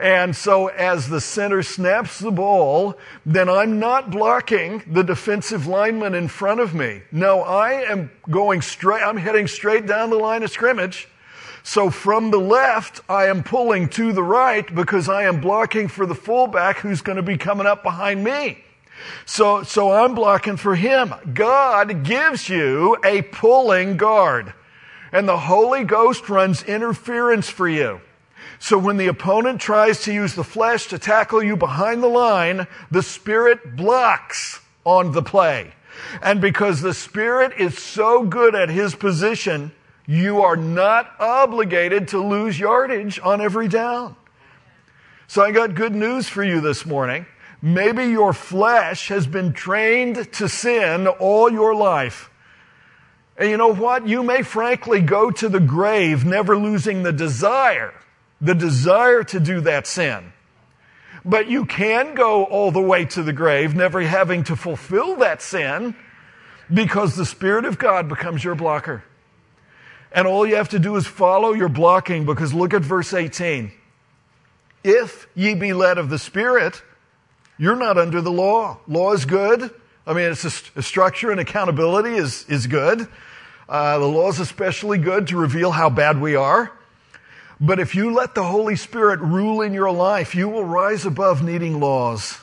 And 0.00 0.34
so 0.34 0.68
as 0.68 1.08
the 1.08 1.20
center 1.20 1.62
snaps 1.62 2.18
the 2.18 2.30
ball, 2.30 2.96
then 3.26 3.50
I'm 3.50 3.78
not 3.78 4.10
blocking 4.10 4.82
the 4.90 5.04
defensive 5.04 5.66
lineman 5.66 6.14
in 6.14 6.26
front 6.26 6.60
of 6.60 6.74
me. 6.74 7.02
No, 7.12 7.42
I 7.42 7.82
am 7.82 8.10
going 8.30 8.62
straight, 8.62 9.02
I'm 9.02 9.18
heading 9.18 9.46
straight 9.46 9.86
down 9.86 10.08
the 10.08 10.16
line 10.16 10.42
of 10.42 10.50
scrimmage. 10.50 11.06
So 11.62 11.90
from 11.90 12.30
the 12.30 12.38
left, 12.38 13.02
I 13.10 13.26
am 13.26 13.42
pulling 13.42 13.90
to 13.90 14.14
the 14.14 14.22
right 14.22 14.74
because 14.74 15.10
I 15.10 15.24
am 15.24 15.42
blocking 15.42 15.88
for 15.88 16.06
the 16.06 16.14
fullback 16.14 16.78
who's 16.78 17.02
going 17.02 17.16
to 17.16 17.22
be 17.22 17.36
coming 17.36 17.66
up 17.66 17.82
behind 17.82 18.24
me. 18.24 18.64
So, 19.26 19.62
so 19.64 19.92
I'm 19.92 20.14
blocking 20.14 20.56
for 20.56 20.74
him. 20.74 21.14
God 21.34 22.04
gives 22.04 22.48
you 22.48 22.96
a 23.04 23.20
pulling 23.20 23.98
guard. 23.98 24.54
And 25.12 25.28
the 25.28 25.36
Holy 25.36 25.84
Ghost 25.84 26.30
runs 26.30 26.62
interference 26.62 27.50
for 27.50 27.68
you. 27.68 28.00
So 28.60 28.78
when 28.78 28.98
the 28.98 29.08
opponent 29.08 29.60
tries 29.60 30.02
to 30.02 30.12
use 30.12 30.34
the 30.34 30.44
flesh 30.44 30.86
to 30.88 30.98
tackle 30.98 31.42
you 31.42 31.56
behind 31.56 32.02
the 32.02 32.08
line, 32.08 32.68
the 32.90 33.02
Spirit 33.02 33.74
blocks 33.74 34.60
on 34.84 35.12
the 35.12 35.22
play. 35.22 35.72
And 36.22 36.40
because 36.40 36.80
the 36.80 36.94
Spirit 36.94 37.54
is 37.58 37.76
so 37.76 38.22
good 38.22 38.54
at 38.54 38.68
his 38.68 38.94
position, 38.94 39.72
you 40.06 40.42
are 40.42 40.56
not 40.56 41.10
obligated 41.18 42.08
to 42.08 42.18
lose 42.22 42.60
yardage 42.60 43.18
on 43.18 43.40
every 43.40 43.66
down. 43.66 44.14
So 45.26 45.42
I 45.42 45.52
got 45.52 45.74
good 45.74 45.94
news 45.94 46.28
for 46.28 46.44
you 46.44 46.60
this 46.60 46.84
morning. 46.84 47.24
Maybe 47.62 48.06
your 48.06 48.32
flesh 48.32 49.08
has 49.08 49.26
been 49.26 49.52
trained 49.52 50.32
to 50.34 50.48
sin 50.48 51.06
all 51.06 51.50
your 51.50 51.74
life. 51.74 52.30
And 53.38 53.48
you 53.48 53.56
know 53.56 53.72
what? 53.72 54.06
You 54.06 54.22
may 54.22 54.42
frankly 54.42 55.00
go 55.00 55.30
to 55.30 55.48
the 55.48 55.60
grave 55.60 56.26
never 56.26 56.58
losing 56.58 57.02
the 57.02 57.12
desire, 57.12 57.94
the 58.40 58.54
desire 58.54 59.22
to 59.24 59.40
do 59.40 59.60
that 59.62 59.86
sin. 59.86 60.32
But 61.24 61.48
you 61.48 61.66
can 61.66 62.14
go 62.14 62.44
all 62.44 62.70
the 62.70 62.80
way 62.80 63.04
to 63.06 63.22
the 63.22 63.32
grave 63.32 63.74
never 63.74 64.00
having 64.00 64.44
to 64.44 64.56
fulfill 64.56 65.16
that 65.16 65.42
sin 65.42 65.94
because 66.72 67.16
the 67.16 67.26
Spirit 67.26 67.64
of 67.64 67.78
God 67.78 68.08
becomes 68.08 68.42
your 68.42 68.54
blocker. 68.54 69.04
And 70.12 70.26
all 70.26 70.46
you 70.46 70.56
have 70.56 70.70
to 70.70 70.78
do 70.78 70.96
is 70.96 71.06
follow 71.06 71.52
your 71.52 71.68
blocking 71.68 72.24
because 72.24 72.54
look 72.54 72.74
at 72.74 72.82
verse 72.82 73.12
18. 73.12 73.72
If 74.82 75.28
ye 75.34 75.54
be 75.54 75.72
led 75.72 75.98
of 75.98 76.08
the 76.08 76.18
Spirit, 76.18 76.82
you're 77.58 77.76
not 77.76 77.98
under 77.98 78.22
the 78.22 78.32
law. 78.32 78.78
Law 78.88 79.12
is 79.12 79.26
good. 79.26 79.70
I 80.06 80.14
mean, 80.14 80.32
it's 80.32 80.44
a, 80.44 80.78
a 80.78 80.82
structure 80.82 81.30
and 81.30 81.38
accountability 81.38 82.14
is, 82.14 82.46
is 82.48 82.66
good. 82.66 83.06
Uh, 83.68 83.98
the 83.98 84.06
law 84.06 84.28
is 84.30 84.40
especially 84.40 84.98
good 84.98 85.28
to 85.28 85.36
reveal 85.36 85.70
how 85.70 85.90
bad 85.90 86.20
we 86.20 86.34
are. 86.34 86.72
But 87.60 87.78
if 87.78 87.94
you 87.94 88.12
let 88.12 88.34
the 88.34 88.44
Holy 88.44 88.74
Spirit 88.74 89.20
rule 89.20 89.60
in 89.60 89.74
your 89.74 89.90
life, 89.90 90.34
you 90.34 90.48
will 90.48 90.64
rise 90.64 91.04
above 91.04 91.42
needing 91.42 91.78
laws. 91.78 92.38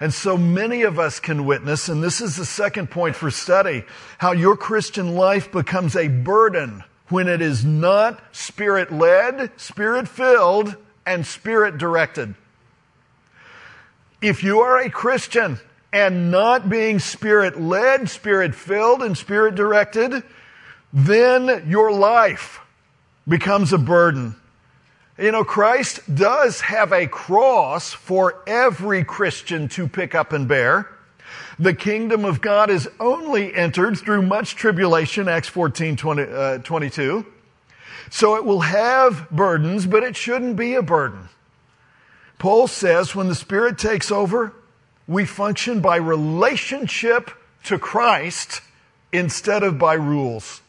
And 0.00 0.14
so 0.14 0.38
many 0.38 0.80
of 0.82 0.98
us 0.98 1.20
can 1.20 1.44
witness, 1.44 1.90
and 1.90 2.02
this 2.02 2.22
is 2.22 2.36
the 2.36 2.46
second 2.46 2.90
point 2.90 3.16
for 3.16 3.30
study, 3.30 3.84
how 4.16 4.32
your 4.32 4.56
Christian 4.56 5.14
life 5.14 5.52
becomes 5.52 5.94
a 5.94 6.08
burden 6.08 6.82
when 7.08 7.28
it 7.28 7.42
is 7.42 7.66
not 7.66 8.22
spirit 8.34 8.90
led, 8.90 9.50
spirit 9.60 10.08
filled, 10.08 10.74
and 11.04 11.26
spirit 11.26 11.76
directed. 11.76 12.34
If 14.22 14.42
you 14.42 14.60
are 14.60 14.78
a 14.78 14.88
Christian 14.88 15.58
and 15.92 16.30
not 16.30 16.70
being 16.70 16.98
spirit 16.98 17.60
led, 17.60 18.08
spirit 18.08 18.54
filled, 18.54 19.02
and 19.02 19.18
spirit 19.18 19.54
directed, 19.54 20.22
then 20.94 21.64
your 21.68 21.92
life 21.92 22.60
becomes 23.26 23.72
a 23.72 23.78
burden. 23.78 24.36
You 25.18 25.32
know, 25.32 25.44
Christ 25.44 26.14
does 26.14 26.62
have 26.62 26.92
a 26.92 27.06
cross 27.06 27.92
for 27.92 28.42
every 28.46 29.04
Christian 29.04 29.68
to 29.68 29.86
pick 29.86 30.14
up 30.14 30.32
and 30.32 30.48
bear. 30.48 30.88
The 31.58 31.74
kingdom 31.74 32.24
of 32.24 32.40
God 32.40 32.70
is 32.70 32.88
only 32.98 33.54
entered 33.54 33.98
through 33.98 34.22
much 34.22 34.56
tribulation, 34.56 35.28
Acts 35.28 35.48
14, 35.48 35.96
20, 35.96 36.22
uh, 36.22 36.58
22. 36.58 37.26
So 38.10 38.36
it 38.36 38.44
will 38.44 38.60
have 38.60 39.30
burdens, 39.30 39.86
but 39.86 40.02
it 40.02 40.16
shouldn't 40.16 40.56
be 40.56 40.74
a 40.74 40.82
burden. 40.82 41.28
Paul 42.38 42.66
says 42.66 43.14
when 43.14 43.28
the 43.28 43.34
Spirit 43.34 43.76
takes 43.76 44.10
over, 44.10 44.54
we 45.06 45.26
function 45.26 45.80
by 45.80 45.96
relationship 45.96 47.30
to 47.64 47.78
Christ 47.78 48.62
instead 49.12 49.62
of 49.62 49.78
by 49.78 49.94
rules. 49.94 50.62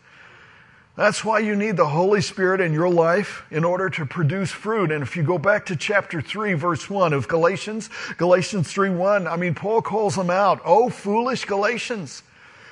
That's 0.95 1.23
why 1.23 1.39
you 1.39 1.55
need 1.55 1.77
the 1.77 1.87
Holy 1.87 2.19
Spirit 2.19 2.59
in 2.59 2.73
your 2.73 2.89
life 2.89 3.45
in 3.49 3.63
order 3.63 3.89
to 3.91 4.05
produce 4.05 4.51
fruit. 4.51 4.91
And 4.91 5.01
if 5.01 5.15
you 5.15 5.23
go 5.23 5.37
back 5.37 5.65
to 5.67 5.75
chapter 5.75 6.21
3, 6.21 6.53
verse 6.53 6.89
1 6.89 7.13
of 7.13 7.29
Galatians, 7.29 7.89
Galatians 8.17 8.71
3 8.71 8.89
1, 8.89 9.25
I 9.25 9.37
mean, 9.37 9.55
Paul 9.55 9.81
calls 9.81 10.15
them 10.15 10.29
out. 10.29 10.61
Oh, 10.65 10.89
foolish 10.89 11.45
Galatians, 11.45 12.23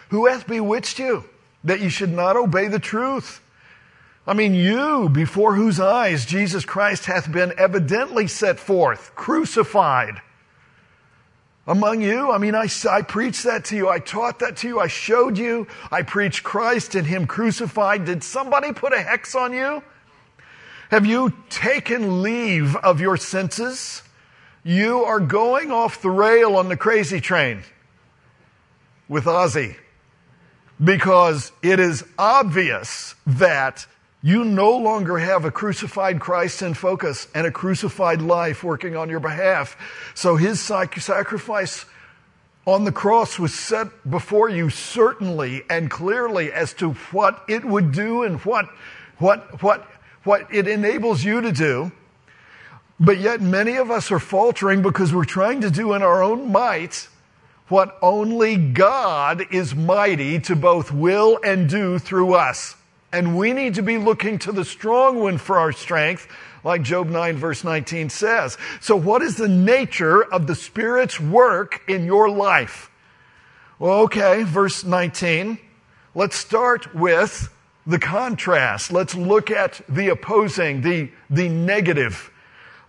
who 0.09 0.27
hath 0.27 0.47
bewitched 0.47 0.99
you 0.99 1.23
that 1.63 1.79
you 1.79 1.89
should 1.89 2.11
not 2.11 2.35
obey 2.35 2.67
the 2.67 2.79
truth? 2.79 3.41
I 4.27 4.33
mean, 4.33 4.53
you, 4.53 5.09
before 5.09 5.55
whose 5.55 5.79
eyes 5.79 6.25
Jesus 6.25 6.65
Christ 6.65 7.05
hath 7.05 7.31
been 7.31 7.53
evidently 7.57 8.27
set 8.27 8.59
forth, 8.59 9.15
crucified. 9.15 10.21
Among 11.69 12.01
you, 12.01 12.31
I 12.31 12.39
mean, 12.39 12.55
I, 12.55 12.67
I 12.89 13.03
preached 13.03 13.43
that 13.43 13.65
to 13.65 13.75
you. 13.75 13.89
I 13.89 13.99
taught 13.99 14.39
that 14.39 14.57
to 14.57 14.67
you. 14.67 14.79
I 14.79 14.87
showed 14.87 15.37
you. 15.37 15.67
I 15.91 16.01
preached 16.01 16.41
Christ 16.41 16.95
and 16.95 17.05
Him 17.05 17.27
crucified. 17.27 18.05
Did 18.05 18.23
somebody 18.23 18.73
put 18.73 18.91
a 18.91 18.99
hex 18.99 19.35
on 19.35 19.53
you? 19.53 19.83
Have 20.89 21.05
you 21.05 21.31
taken 21.51 22.23
leave 22.23 22.75
of 22.77 22.99
your 22.99 23.17
senses? 23.17 24.01
You 24.63 25.03
are 25.03 25.19
going 25.19 25.69
off 25.69 26.01
the 26.01 26.09
rail 26.09 26.55
on 26.55 26.69
the 26.69 26.75
crazy 26.75 27.21
train 27.21 27.61
with 29.07 29.25
Ozzy 29.25 29.75
because 30.83 31.51
it 31.61 31.79
is 31.79 32.03
obvious 32.17 33.13
that 33.27 33.85
you 34.21 34.43
no 34.43 34.71
longer 34.77 35.17
have 35.17 35.45
a 35.45 35.51
crucified 35.51 36.19
Christ 36.19 36.61
in 36.61 36.73
focus 36.73 37.27
and 37.33 37.47
a 37.47 37.51
crucified 37.51 38.21
life 38.21 38.63
working 38.63 38.95
on 38.95 39.09
your 39.09 39.21
behalf. 39.21 39.77
So 40.13 40.35
his 40.35 40.59
sacrifice 40.59 41.85
on 42.65 42.83
the 42.83 42.91
cross 42.91 43.39
was 43.39 43.53
set 43.53 43.87
before 44.09 44.49
you 44.49 44.69
certainly 44.69 45.63
and 45.69 45.89
clearly 45.89 46.51
as 46.51 46.73
to 46.73 46.91
what 47.11 47.43
it 47.47 47.63
would 47.63 47.93
do 47.93 48.23
and 48.23 48.39
what, 48.41 48.65
what, 49.19 49.63
what, 49.63 49.87
what 50.23 50.53
it 50.53 50.67
enables 50.67 51.23
you 51.23 51.39
to 51.41 51.51
do. 51.51 51.91
But 52.99 53.19
yet 53.19 53.39
many 53.39 53.77
of 53.77 53.89
us 53.89 54.11
are 54.11 54.19
faltering 54.19 54.81
because 54.81 55.13
we're 55.13 55.23
trying 55.23 55.61
to 55.61 55.71
do 55.71 55.93
in 55.93 56.01
our 56.01 56.21
own 56.21 56.51
might 56.51 57.07
what 57.69 57.97
only 58.01 58.57
God 58.57 59.45
is 59.53 59.73
mighty 59.73 60.39
to 60.41 60.55
both 60.55 60.91
will 60.91 61.39
and 61.43 61.69
do 61.69 61.99
through 61.99 62.33
us. 62.33 62.75
And 63.11 63.37
we 63.37 63.53
need 63.53 63.75
to 63.75 63.81
be 63.81 63.97
looking 63.97 64.37
to 64.39 64.51
the 64.51 64.65
strong 64.65 65.19
one 65.19 65.37
for 65.37 65.57
our 65.57 65.71
strength, 65.71 66.27
like 66.63 66.83
Job 66.83 67.09
9 67.09 67.37
verse 67.37 67.63
19 67.63 68.09
says. 68.09 68.57
So 68.81 68.95
what 68.95 69.21
is 69.21 69.35
the 69.35 69.47
nature 69.47 70.23
of 70.23 70.45
the 70.45 70.55
Spirit's 70.55 71.19
work 71.19 71.81
in 71.87 72.05
your 72.05 72.29
life? 72.29 72.91
Well, 73.79 74.01
okay, 74.01 74.43
verse 74.43 74.83
19. 74.83 75.57
Let's 76.13 76.35
start 76.35 76.93
with 76.93 77.51
the 77.87 77.99
contrast. 77.99 78.91
Let's 78.91 79.15
look 79.15 79.49
at 79.49 79.81
the 79.89 80.09
opposing, 80.09 80.81
the, 80.81 81.09
the 81.29 81.49
negative 81.49 82.29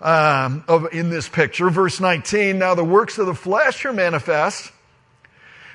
um, 0.00 0.64
of, 0.68 0.92
in 0.92 1.10
this 1.10 1.28
picture. 1.28 1.70
Verse 1.70 2.00
19. 2.00 2.58
Now 2.58 2.74
the 2.74 2.84
works 2.84 3.18
of 3.18 3.26
the 3.26 3.34
flesh 3.34 3.84
are 3.84 3.92
manifest 3.92 4.72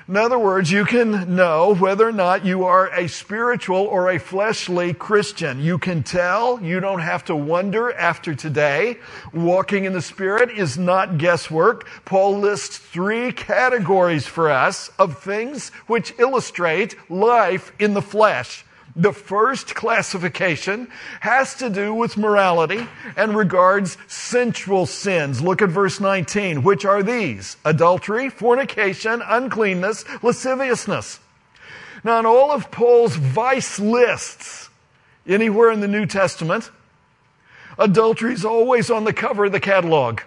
in 0.08 0.16
other 0.16 0.38
words, 0.38 0.70
you 0.70 0.84
can 0.84 1.34
know 1.34 1.74
whether 1.74 2.06
or 2.06 2.12
not 2.12 2.44
you 2.44 2.64
are 2.64 2.88
a 2.90 3.08
spiritual 3.08 3.78
or 3.78 4.10
a 4.10 4.18
fleshly 4.20 4.94
Christian. 4.94 5.60
You 5.60 5.78
can 5.78 6.04
tell. 6.04 6.62
You 6.62 6.78
don't 6.78 7.00
have 7.00 7.24
to 7.24 7.34
wonder 7.34 7.92
after 7.92 8.34
today. 8.34 8.98
Walking 9.32 9.84
in 9.84 9.94
the 9.94 10.02
Spirit 10.02 10.50
is 10.50 10.76
not 10.78 11.18
guesswork. 11.18 11.88
Paul 12.04 12.38
lists 12.38 12.78
three 12.78 13.32
categories 13.32 14.26
for 14.26 14.50
us 14.50 14.90
of 14.98 15.18
things 15.18 15.70
which 15.86 16.14
illustrate 16.18 16.94
life 17.10 17.72
in 17.80 17.94
the 17.94 18.02
flesh. 18.02 18.65
The 18.98 19.12
first 19.12 19.74
classification 19.74 20.88
has 21.20 21.54
to 21.56 21.68
do 21.68 21.92
with 21.92 22.16
morality 22.16 22.88
and 23.14 23.36
regards 23.36 23.98
sensual 24.06 24.86
sins. 24.86 25.42
Look 25.42 25.60
at 25.60 25.68
verse 25.68 26.00
19. 26.00 26.62
Which 26.62 26.86
are 26.86 27.02
these? 27.02 27.58
Adultery, 27.62 28.30
fornication, 28.30 29.22
uncleanness, 29.22 30.06
lasciviousness. 30.22 31.20
Now, 32.04 32.20
in 32.20 32.26
all 32.26 32.50
of 32.50 32.70
Paul's 32.70 33.16
vice 33.16 33.78
lists, 33.78 34.70
anywhere 35.26 35.70
in 35.70 35.80
the 35.80 35.88
New 35.88 36.06
Testament, 36.06 36.70
adultery 37.78 38.32
is 38.32 38.46
always 38.46 38.90
on 38.90 39.04
the 39.04 39.12
cover 39.12 39.44
of 39.44 39.52
the 39.52 39.60
catalog 39.60 40.20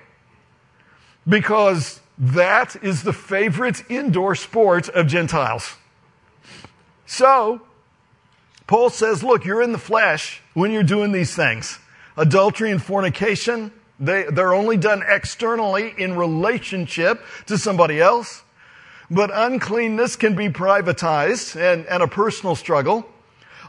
because 1.28 2.02
that 2.20 2.76
is 2.84 3.02
the 3.02 3.14
favorite 3.14 3.84
indoor 3.90 4.36
sport 4.36 4.90
of 4.90 5.08
Gentiles. 5.08 5.76
So, 7.08 7.62
Paul 8.70 8.92
says, 8.92 9.24
look, 9.24 9.46
you're 9.46 9.64
in 9.64 9.72
the 9.72 9.80
flesh 9.80 10.44
when 10.54 10.70
you're 10.70 10.84
doing 10.84 11.12
these 11.12 11.36
things. 11.36 11.80
Adultery 12.16 12.70
and 12.70 12.80
fornication, 12.80 13.72
they, 14.00 14.26
they're 14.26 14.54
only 14.54 14.78
done 14.78 15.02
externally 15.08 15.92
in 15.98 16.16
relationship 16.16 17.20
to 17.48 17.58
somebody 17.58 18.00
else. 18.00 18.44
But 19.10 19.32
uncleanness 19.34 20.16
can 20.18 20.36
be 20.36 20.50
privatized 20.50 21.56
and, 21.60 21.88
and 21.88 22.04
a 22.04 22.08
personal 22.08 22.56
struggle. 22.56 23.10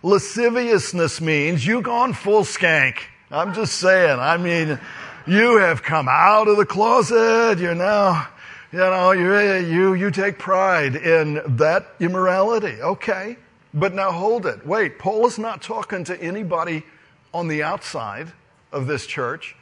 Lasciviousness 0.03 1.23
means 1.23 1.67
you've 1.67 1.85
gone 1.85 2.13
full 2.13 2.43
skank. 2.43 2.99
I'm 3.31 3.55
just 3.55 3.77
saying. 3.77 4.21
I 4.21 4.37
mean, 4.37 4.79
you 5.27 5.57
have 5.61 5.83
come 5.83 6.09
out 6.11 6.47
of 6.47 6.59
the 6.59 6.67
closet. 6.67 7.59
You're 7.59 7.75
now, 7.75 8.29
you 8.71 8.81
know, 8.81 9.13
you, 9.13 9.67
you, 9.67 9.95
you 9.95 10.11
take 10.11 10.39
pride 10.39 10.95
in 10.95 11.41
that 11.57 11.87
immorality. 12.01 12.83
Okay. 12.83 13.39
But 13.73 13.95
now 13.95 14.11
hold 14.11 14.47
it. 14.47 14.67
Wait, 14.67 14.99
Paul 14.99 15.27
is 15.27 15.39
not 15.39 15.63
talking 15.63 16.05
to 16.05 16.21
anybody 16.21 16.85
on 17.33 17.49
the 17.49 17.63
outside 17.63 18.33
of 18.73 18.87
this 18.87 19.07
church. 19.07 19.55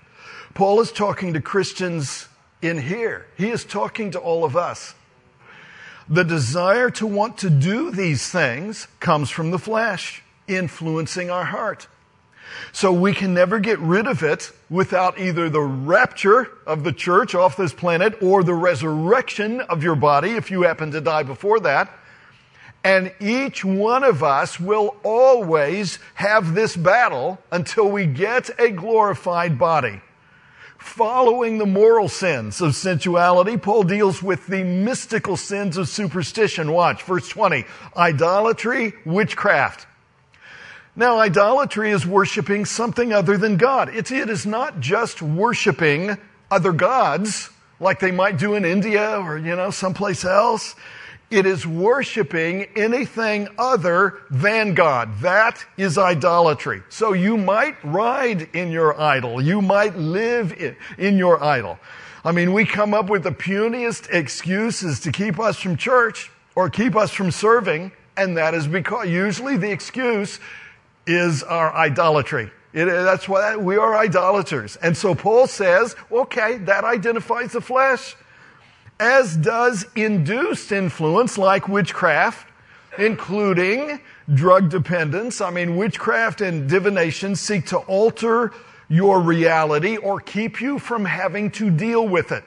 Paul 0.54 0.80
is 0.80 0.90
talking 0.90 1.34
to 1.34 1.40
Christians 1.40 2.28
in 2.62 2.78
here. 2.78 3.26
He 3.36 3.50
is 3.50 3.64
talking 3.64 4.10
to 4.12 4.18
all 4.18 4.44
of 4.44 4.56
us. 4.56 4.94
The 6.08 6.24
desire 6.24 6.90
to 6.92 7.06
want 7.06 7.38
to 7.38 7.50
do 7.50 7.90
these 7.90 8.28
things 8.30 8.88
comes 8.98 9.28
from 9.28 9.50
the 9.50 9.58
flesh, 9.58 10.22
influencing 10.46 11.30
our 11.30 11.44
heart. 11.44 11.86
So 12.72 12.92
we 12.92 13.12
can 13.12 13.34
never 13.34 13.58
get 13.58 13.78
rid 13.78 14.06
of 14.06 14.22
it 14.22 14.50
without 14.70 15.18
either 15.18 15.50
the 15.50 15.60
rapture 15.60 16.50
of 16.66 16.82
the 16.82 16.92
church 16.92 17.34
off 17.34 17.58
this 17.58 17.74
planet 17.74 18.22
or 18.22 18.42
the 18.42 18.54
resurrection 18.54 19.60
of 19.60 19.82
your 19.82 19.96
body 19.96 20.30
if 20.30 20.50
you 20.50 20.62
happen 20.62 20.90
to 20.92 21.00
die 21.02 21.24
before 21.24 21.60
that. 21.60 21.92
And 22.88 23.12
each 23.20 23.66
one 23.66 24.02
of 24.02 24.22
us 24.22 24.58
will 24.58 24.96
always 25.02 25.98
have 26.14 26.54
this 26.54 26.74
battle 26.74 27.38
until 27.52 27.90
we 27.90 28.06
get 28.06 28.48
a 28.58 28.70
glorified 28.70 29.58
body. 29.58 30.00
Following 30.78 31.58
the 31.58 31.66
moral 31.66 32.08
sins 32.08 32.62
of 32.62 32.74
sensuality, 32.74 33.58
Paul 33.58 33.82
deals 33.82 34.22
with 34.22 34.46
the 34.46 34.64
mystical 34.64 35.36
sins 35.36 35.76
of 35.76 35.86
superstition. 35.86 36.72
Watch, 36.72 37.02
verse 37.02 37.28
20. 37.28 37.66
Idolatry, 37.94 38.94
witchcraft. 39.04 39.86
Now, 40.96 41.18
idolatry 41.18 41.90
is 41.90 42.06
worshiping 42.06 42.64
something 42.64 43.12
other 43.12 43.36
than 43.36 43.58
God. 43.58 43.94
It's, 43.94 44.10
it 44.10 44.30
is 44.30 44.46
not 44.46 44.80
just 44.80 45.20
worshiping 45.20 46.16
other 46.50 46.72
gods 46.72 47.50
like 47.80 48.00
they 48.00 48.12
might 48.12 48.38
do 48.38 48.54
in 48.54 48.64
India 48.64 49.20
or, 49.20 49.36
you 49.36 49.56
know, 49.56 49.70
someplace 49.70 50.24
else. 50.24 50.74
It 51.30 51.44
is 51.44 51.66
worshiping 51.66 52.68
anything 52.74 53.48
other 53.58 54.18
than 54.30 54.72
God. 54.72 55.20
That 55.20 55.62
is 55.76 55.98
idolatry. 55.98 56.82
So 56.88 57.12
you 57.12 57.36
might 57.36 57.76
ride 57.84 58.48
in 58.54 58.72
your 58.72 58.98
idol. 58.98 59.40
You 59.40 59.60
might 59.60 59.94
live 59.96 60.52
in, 60.96 61.18
your 61.18 61.42
idol. 61.42 61.78
I 62.24 62.32
mean, 62.32 62.54
we 62.54 62.64
come 62.64 62.94
up 62.94 63.10
with 63.10 63.24
the 63.24 63.30
puniest 63.30 64.10
excuses 64.10 65.00
to 65.00 65.12
keep 65.12 65.38
us 65.38 65.58
from 65.58 65.76
church 65.76 66.30
or 66.54 66.70
keep 66.70 66.96
us 66.96 67.10
from 67.10 67.30
serving, 67.30 67.92
and 68.16 68.36
that 68.38 68.54
is 68.54 68.66
because 68.66 69.08
usually 69.08 69.58
the 69.58 69.70
excuse 69.70 70.40
is 71.06 71.42
our 71.42 71.74
idolatry. 71.74 72.50
It, 72.72 72.86
that's 72.86 73.28
why 73.28 73.56
we 73.56 73.76
are 73.76 73.96
idolaters. 73.96 74.76
And 74.76 74.96
so 74.96 75.14
Paul 75.14 75.46
says, 75.46 75.94
okay, 76.10 76.58
that 76.58 76.84
identifies 76.84 77.52
the 77.52 77.60
flesh, 77.60 78.16
as 79.00 79.36
does 79.36 79.86
induced 79.94 80.72
influence 80.72 81.38
like 81.38 81.68
witchcraft, 81.68 82.46
including 82.98 84.00
drug 84.32 84.70
dependence. 84.70 85.40
I 85.40 85.50
mean, 85.50 85.76
witchcraft 85.76 86.40
and 86.40 86.68
divination 86.68 87.36
seek 87.36 87.66
to 87.66 87.78
alter 87.78 88.52
your 88.88 89.20
reality 89.20 89.96
or 89.96 90.20
keep 90.20 90.60
you 90.60 90.78
from 90.78 91.04
having 91.04 91.50
to 91.52 91.70
deal 91.70 92.06
with 92.06 92.32
it. 92.32 92.44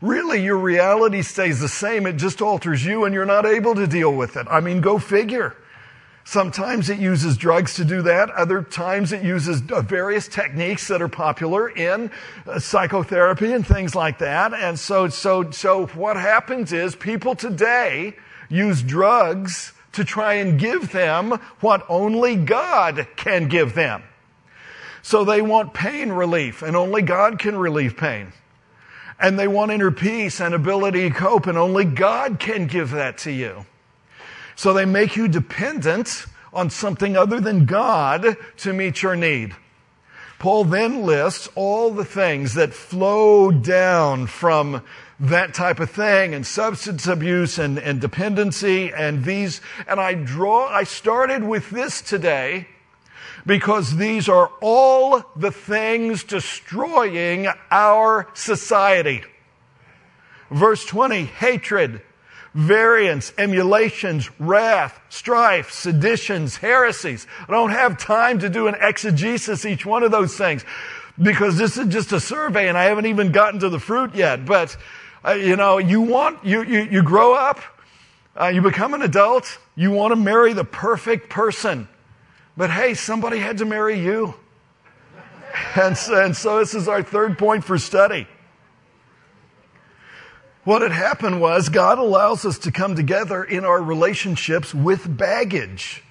Really, 0.00 0.42
your 0.42 0.58
reality 0.58 1.22
stays 1.22 1.60
the 1.60 1.68
same. 1.68 2.06
It 2.06 2.16
just 2.16 2.42
alters 2.42 2.84
you 2.84 3.04
and 3.04 3.14
you're 3.14 3.24
not 3.24 3.46
able 3.46 3.74
to 3.74 3.86
deal 3.86 4.12
with 4.12 4.36
it. 4.36 4.46
I 4.50 4.60
mean, 4.60 4.80
go 4.80 4.98
figure. 4.98 5.56
Sometimes 6.26 6.88
it 6.88 6.98
uses 6.98 7.36
drugs 7.36 7.74
to 7.74 7.84
do 7.84 8.00
that. 8.02 8.30
Other 8.30 8.62
times 8.62 9.12
it 9.12 9.22
uses 9.22 9.62
uh, 9.70 9.82
various 9.82 10.26
techniques 10.26 10.88
that 10.88 11.02
are 11.02 11.08
popular 11.08 11.68
in 11.68 12.10
uh, 12.46 12.58
psychotherapy 12.58 13.52
and 13.52 13.66
things 13.66 13.94
like 13.94 14.18
that. 14.18 14.54
And 14.54 14.78
so, 14.78 15.08
so, 15.08 15.50
so 15.50 15.86
what 15.88 16.16
happens 16.16 16.72
is 16.72 16.96
people 16.96 17.34
today 17.34 18.16
use 18.48 18.82
drugs 18.82 19.74
to 19.92 20.04
try 20.04 20.34
and 20.34 20.58
give 20.58 20.92
them 20.92 21.32
what 21.60 21.84
only 21.90 22.36
God 22.36 23.06
can 23.16 23.48
give 23.48 23.74
them. 23.74 24.02
So 25.02 25.24
they 25.24 25.42
want 25.42 25.74
pain 25.74 26.10
relief 26.10 26.62
and 26.62 26.74
only 26.74 27.02
God 27.02 27.38
can 27.38 27.56
relieve 27.56 27.98
pain. 27.98 28.32
And 29.20 29.38
they 29.38 29.46
want 29.46 29.70
inner 29.72 29.90
peace 29.90 30.40
and 30.40 30.54
ability 30.54 31.10
to 31.10 31.14
cope 31.14 31.46
and 31.46 31.58
only 31.58 31.84
God 31.84 32.38
can 32.40 32.66
give 32.66 32.92
that 32.92 33.18
to 33.18 33.30
you. 33.30 33.66
So 34.56 34.72
they 34.72 34.84
make 34.84 35.16
you 35.16 35.28
dependent 35.28 36.26
on 36.52 36.70
something 36.70 37.16
other 37.16 37.40
than 37.40 37.66
God 37.66 38.36
to 38.58 38.72
meet 38.72 39.02
your 39.02 39.16
need. 39.16 39.54
Paul 40.38 40.64
then 40.64 41.04
lists 41.04 41.48
all 41.54 41.90
the 41.90 42.04
things 42.04 42.54
that 42.54 42.74
flow 42.74 43.50
down 43.50 44.26
from 44.26 44.82
that 45.20 45.54
type 45.54 45.80
of 45.80 45.90
thing 45.90 46.34
and 46.34 46.46
substance 46.46 47.06
abuse 47.06 47.58
and, 47.58 47.78
and 47.78 48.00
dependency 48.00 48.92
and 48.92 49.24
these. 49.24 49.60
And 49.86 50.00
I 50.00 50.14
draw, 50.14 50.68
I 50.68 50.84
started 50.84 51.44
with 51.44 51.70
this 51.70 52.02
today 52.02 52.68
because 53.46 53.96
these 53.96 54.28
are 54.28 54.50
all 54.60 55.22
the 55.36 55.50
things 55.50 56.24
destroying 56.24 57.48
our 57.70 58.28
society. 58.34 59.22
Verse 60.50 60.84
20, 60.84 61.24
hatred, 61.24 62.02
variance, 62.54 63.32
emulations, 63.36 64.30
wrath, 64.40 65.00
strife, 65.08 65.72
seditions, 65.72 66.56
heresies. 66.56 67.26
I 67.48 67.52
don't 67.52 67.70
have 67.70 67.98
time 67.98 68.38
to 68.40 68.48
do 68.48 68.68
an 68.68 68.76
exegesis 68.80 69.66
each 69.66 69.84
one 69.84 70.04
of 70.04 70.12
those 70.12 70.36
things 70.36 70.64
because 71.20 71.58
this 71.58 71.76
is 71.76 71.92
just 71.92 72.12
a 72.12 72.20
survey 72.20 72.68
and 72.68 72.78
I 72.78 72.84
haven't 72.84 73.06
even 73.06 73.32
gotten 73.32 73.60
to 73.60 73.68
the 73.68 73.80
fruit 73.80 74.14
yet. 74.14 74.46
But, 74.46 74.76
uh, 75.24 75.32
you 75.32 75.56
know, 75.56 75.78
you 75.78 76.00
want, 76.00 76.44
you, 76.44 76.62
you, 76.62 76.82
you 76.82 77.02
grow 77.02 77.34
up, 77.34 77.60
uh, 78.40 78.48
you 78.48 78.62
become 78.62 78.94
an 78.94 79.02
adult, 79.02 79.58
you 79.74 79.90
want 79.90 80.12
to 80.12 80.16
marry 80.16 80.52
the 80.52 80.64
perfect 80.64 81.28
person. 81.30 81.88
But 82.56 82.70
hey, 82.70 82.94
somebody 82.94 83.38
had 83.38 83.58
to 83.58 83.64
marry 83.64 83.98
you. 84.00 84.34
And 85.76 85.96
and 86.10 86.36
so 86.36 86.58
this 86.58 86.74
is 86.74 86.88
our 86.88 87.00
third 87.00 87.38
point 87.38 87.62
for 87.62 87.78
study. 87.78 88.26
What 90.64 90.82
had 90.82 90.92
happened 90.92 91.40
was 91.40 91.68
God 91.68 91.98
allows 91.98 92.44
us 92.44 92.58
to 92.60 92.72
come 92.72 92.96
together 92.96 93.44
in 93.44 93.64
our 93.64 93.82
relationships 93.82 94.74
with 94.74 95.16
baggage 95.16 96.02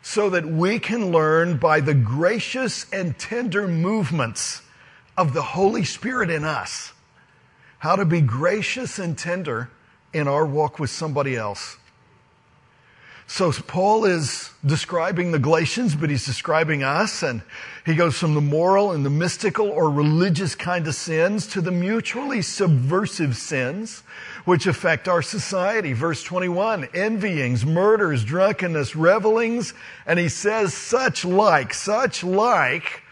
so 0.00 0.30
that 0.30 0.46
we 0.46 0.78
can 0.78 1.10
learn 1.10 1.56
by 1.56 1.80
the 1.80 1.94
gracious 1.94 2.86
and 2.92 3.18
tender 3.18 3.66
movements 3.66 4.62
of 5.16 5.34
the 5.34 5.42
Holy 5.42 5.84
Spirit 5.84 6.30
in 6.30 6.44
us 6.44 6.92
how 7.78 7.96
to 7.96 8.04
be 8.04 8.20
gracious 8.20 8.98
and 8.98 9.16
tender 9.16 9.70
in 10.12 10.26
our 10.28 10.46
walk 10.46 10.78
with 10.78 10.90
somebody 10.90 11.36
else. 11.36 11.76
So 13.28 13.50
Paul 13.50 14.04
is 14.04 14.50
describing 14.64 15.32
the 15.32 15.40
Galatians, 15.40 15.96
but 15.96 16.10
he's 16.10 16.24
describing 16.24 16.84
us, 16.84 17.24
and 17.24 17.42
he 17.84 17.96
goes 17.96 18.16
from 18.16 18.34
the 18.34 18.40
moral 18.40 18.92
and 18.92 19.04
the 19.04 19.10
mystical 19.10 19.68
or 19.68 19.90
religious 19.90 20.54
kind 20.54 20.86
of 20.86 20.94
sins 20.94 21.48
to 21.48 21.60
the 21.60 21.72
mutually 21.72 22.40
subversive 22.40 23.36
sins 23.36 24.04
which 24.44 24.68
affect 24.68 25.08
our 25.08 25.22
society. 25.22 25.92
Verse 25.92 26.22
21, 26.22 26.88
envyings, 26.94 27.66
murders, 27.66 28.24
drunkenness, 28.24 28.94
revelings, 28.94 29.74
and 30.06 30.20
he 30.20 30.28
says 30.28 30.72
such 30.72 31.24
like, 31.24 31.74
such 31.74 32.22
like, 32.22 33.02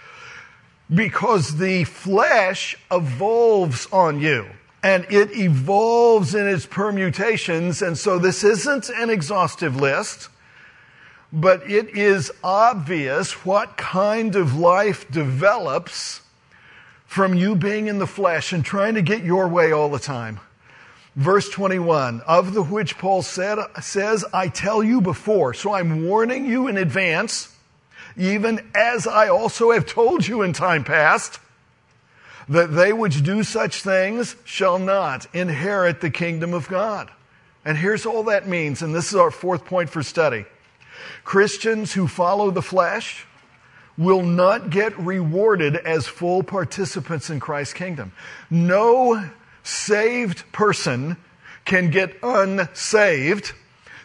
because 0.94 1.56
the 1.58 1.82
flesh 1.84 2.76
evolves 2.88 3.88
on 3.90 4.20
you 4.20 4.46
and 4.84 5.06
it 5.08 5.34
evolves 5.34 6.34
in 6.34 6.46
its 6.46 6.66
permutations. 6.66 7.80
And 7.80 7.96
so 7.96 8.18
this 8.18 8.44
isn't 8.44 8.90
an 8.90 9.08
exhaustive 9.08 9.76
list, 9.76 10.28
but 11.32 11.68
it 11.68 11.96
is 11.96 12.30
obvious 12.44 13.46
what 13.46 13.78
kind 13.78 14.36
of 14.36 14.58
life 14.58 15.10
develops 15.10 16.20
from 17.06 17.32
you 17.32 17.56
being 17.56 17.86
in 17.86 17.98
the 17.98 18.06
flesh 18.06 18.52
and 18.52 18.62
trying 18.62 18.94
to 18.94 19.02
get 19.02 19.24
your 19.24 19.48
way 19.48 19.72
all 19.72 19.88
the 19.88 19.98
time. 19.98 20.38
Verse 21.16 21.48
21, 21.48 22.20
of 22.26 22.52
the 22.52 22.62
which 22.62 22.98
Paul 22.98 23.22
said, 23.22 23.58
says, 23.80 24.22
I 24.34 24.48
tell 24.48 24.82
you 24.82 25.00
before. 25.00 25.54
So 25.54 25.72
I'm 25.72 26.04
warning 26.06 26.44
you 26.44 26.68
in 26.68 26.76
advance, 26.76 27.56
even 28.18 28.60
as 28.74 29.06
I 29.06 29.28
also 29.28 29.70
have 29.70 29.86
told 29.86 30.26
you 30.26 30.42
in 30.42 30.52
time 30.52 30.84
past, 30.84 31.38
that 32.48 32.74
they 32.74 32.92
which 32.92 33.22
do 33.22 33.42
such 33.42 33.82
things 33.82 34.36
shall 34.44 34.78
not 34.78 35.26
inherit 35.34 36.00
the 36.00 36.10
kingdom 36.10 36.52
of 36.52 36.68
God. 36.68 37.10
And 37.64 37.78
here's 37.78 38.04
all 38.04 38.24
that 38.24 38.46
means, 38.46 38.82
and 38.82 38.94
this 38.94 39.08
is 39.08 39.16
our 39.16 39.30
fourth 39.30 39.64
point 39.64 39.88
for 39.88 40.02
study. 40.02 40.44
Christians 41.24 41.94
who 41.94 42.06
follow 42.06 42.50
the 42.50 42.62
flesh 42.62 43.26
will 43.96 44.22
not 44.22 44.70
get 44.70 44.98
rewarded 44.98 45.76
as 45.76 46.06
full 46.06 46.42
participants 46.42 47.30
in 47.30 47.40
Christ's 47.40 47.74
kingdom. 47.74 48.12
No 48.50 49.30
saved 49.62 50.50
person 50.52 51.16
can 51.64 51.90
get 51.90 52.16
unsaved, 52.22 53.52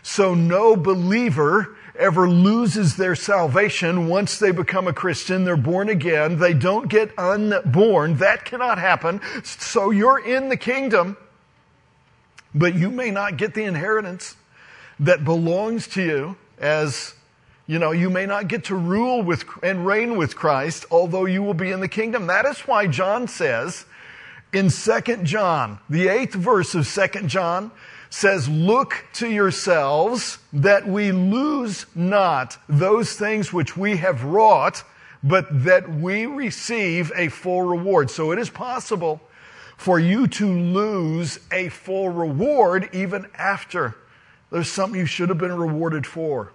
so 0.01 0.33
no 0.33 0.77
believer 0.77 1.75
ever 1.99 2.29
loses 2.29 2.95
their 2.95 3.15
salvation 3.15 4.07
once 4.07 4.39
they 4.39 4.51
become 4.51 4.87
a 4.87 4.93
Christian. 4.93 5.43
They're 5.43 5.57
born 5.57 5.89
again. 5.89 6.39
They 6.39 6.53
don't 6.53 6.87
get 6.87 7.17
unborn. 7.19 8.17
That 8.17 8.45
cannot 8.45 8.77
happen. 8.79 9.21
So 9.43 9.91
you're 9.91 10.19
in 10.19 10.49
the 10.49 10.57
kingdom, 10.57 11.17
but 12.55 12.73
you 12.73 12.89
may 12.89 13.11
not 13.11 13.37
get 13.37 13.53
the 13.53 13.65
inheritance 13.65 14.35
that 14.99 15.23
belongs 15.23 15.87
to 15.89 16.01
you 16.01 16.37
as 16.57 17.13
you 17.67 17.77
know, 17.77 17.91
you 17.91 18.09
may 18.09 18.25
not 18.25 18.47
get 18.47 18.63
to 18.65 18.75
rule 18.75 19.21
with 19.21 19.45
and 19.61 19.85
reign 19.85 20.17
with 20.17 20.35
Christ, 20.35 20.87
although 20.89 21.25
you 21.25 21.43
will 21.43 21.53
be 21.53 21.69
in 21.69 21.81
the 21.81 21.87
kingdom. 21.87 22.25
That 22.25 22.47
is 22.47 22.61
why 22.61 22.87
John 22.87 23.27
says 23.27 23.85
in 24.51 24.69
2 24.69 25.17
John, 25.17 25.77
the 25.87 26.07
eighth 26.07 26.33
verse 26.33 26.73
of 26.73 26.91
2 26.91 27.27
John 27.27 27.69
says, 28.09 28.49
Look 28.49 29.05
to 29.13 29.29
yourselves 29.29 30.39
that 30.53 30.87
we 30.87 31.11
lose 31.11 31.85
not 31.95 32.57
those 32.67 33.13
things 33.13 33.53
which 33.53 33.77
we 33.77 33.97
have 33.97 34.23
wrought, 34.23 34.83
but 35.23 35.45
that 35.63 35.89
we 35.89 36.25
receive 36.25 37.11
a 37.15 37.29
full 37.29 37.63
reward. 37.63 38.09
So 38.09 38.31
it 38.31 38.39
is 38.39 38.49
possible 38.49 39.21
for 39.77 39.99
you 39.99 40.27
to 40.27 40.47
lose 40.47 41.39
a 41.51 41.69
full 41.69 42.09
reward 42.09 42.89
even 42.93 43.27
after 43.35 43.95
there's 44.51 44.69
something 44.71 44.99
you 44.99 45.05
should 45.05 45.29
have 45.29 45.37
been 45.37 45.55
rewarded 45.55 46.05
for. 46.05 46.51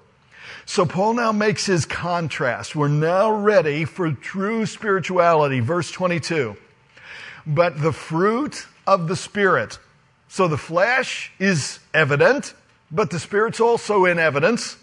So 0.66 0.84
Paul 0.84 1.14
now 1.14 1.32
makes 1.32 1.66
his 1.66 1.86
contrast. 1.86 2.74
We're 2.74 2.88
now 2.88 3.30
ready 3.30 3.84
for 3.84 4.10
true 4.12 4.66
spirituality. 4.66 5.60
Verse 5.60 5.90
22. 5.90 6.56
But 7.46 7.80
the 7.80 7.92
fruit 7.92 8.66
of 8.86 9.08
the 9.08 9.16
Spirit. 9.16 9.78
So 10.34 10.48
the 10.48 10.58
flesh 10.58 11.30
is 11.38 11.78
evident, 11.94 12.54
but 12.90 13.10
the 13.10 13.20
Spirit's 13.20 13.60
also 13.60 14.04
in 14.04 14.18
evidence. 14.18 14.76